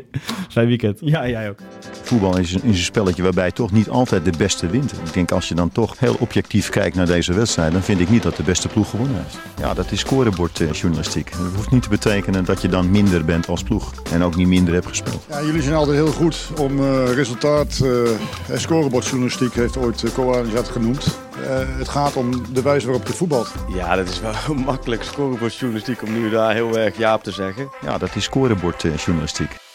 Fijn 0.48 0.66
weekend. 0.66 0.98
Ja, 1.00 1.28
jij 1.28 1.48
ook. 1.48 1.58
Voetbal 2.02 2.38
is 2.38 2.54
een, 2.54 2.62
is 2.62 2.78
een 2.78 2.84
spelletje 2.84 3.22
waarbij 3.22 3.50
toch 3.50 3.72
niet 3.72 3.88
altijd 3.88 4.24
de 4.24 4.32
beste 4.38 4.66
wint. 4.66 4.92
Ik 4.92 5.12
denk 5.12 5.32
als 5.32 5.48
je 5.48 5.54
dan 5.54 5.72
toch 5.72 5.98
heel 5.98 6.16
objectief 6.18 6.68
kijkt 6.68 6.96
naar 6.96 7.06
deze 7.06 7.32
wedstrijd, 7.32 7.72
dan 7.72 7.82
vind 7.82 8.00
ik 8.00 8.10
niet 8.10 8.22
dat 8.22 8.37
de 8.38 8.44
beste 8.44 8.68
ploeg 8.68 8.90
gewonnen 8.90 9.24
ja, 9.58 9.74
dat 9.74 9.92
is 9.92 10.00
scorebordjournalistiek. 10.00 11.30
Dat 11.30 11.54
hoeft 11.54 11.70
niet 11.70 11.82
te 11.82 11.88
betekenen 11.88 12.44
dat 12.44 12.62
je 12.62 12.68
dan 12.68 12.90
minder 12.90 13.24
bent 13.24 13.48
als 13.48 13.62
ploeg. 13.62 13.92
En 14.12 14.22
ook 14.22 14.36
niet 14.36 14.46
minder 14.46 14.74
hebt 14.74 14.86
gespeeld. 14.86 15.24
Ja, 15.28 15.42
jullie 15.42 15.62
zijn 15.62 15.74
altijd 15.74 15.96
heel 15.96 16.12
goed 16.12 16.50
om 16.58 16.80
uh, 16.80 17.12
resultaat. 17.12 17.80
Uh, 17.82 18.08
scorebordjournalistiek 18.54 19.54
heeft 19.54 19.76
ooit 19.76 20.02
uh, 20.02 20.54
het 20.54 20.68
genoemd. 20.68 21.18
het 21.78 21.88
gaat 21.88 22.16
om 22.16 22.52
de 22.52 22.62
wijze 22.62 22.86
waarop 22.86 23.06
je 23.06 23.12
voetbalt. 23.12 23.52
Ja, 23.74 23.96
dat 23.96 24.08
is 24.08 24.20
wel 24.20 24.54
makkelijk 24.72 25.02
scorebordjournalistiek 25.02 26.02
om 26.02 26.12
nu 26.12 26.30
daar 26.30 26.54
heel 26.54 26.78
erg 26.78 26.96
ja 26.96 27.14
op 27.14 27.22
te 27.22 27.32
zeggen. 27.32 27.68
Ja, 27.80 27.98
dat 27.98 28.16
is 28.16 28.24
scorebordjournalistiek. 28.24 29.67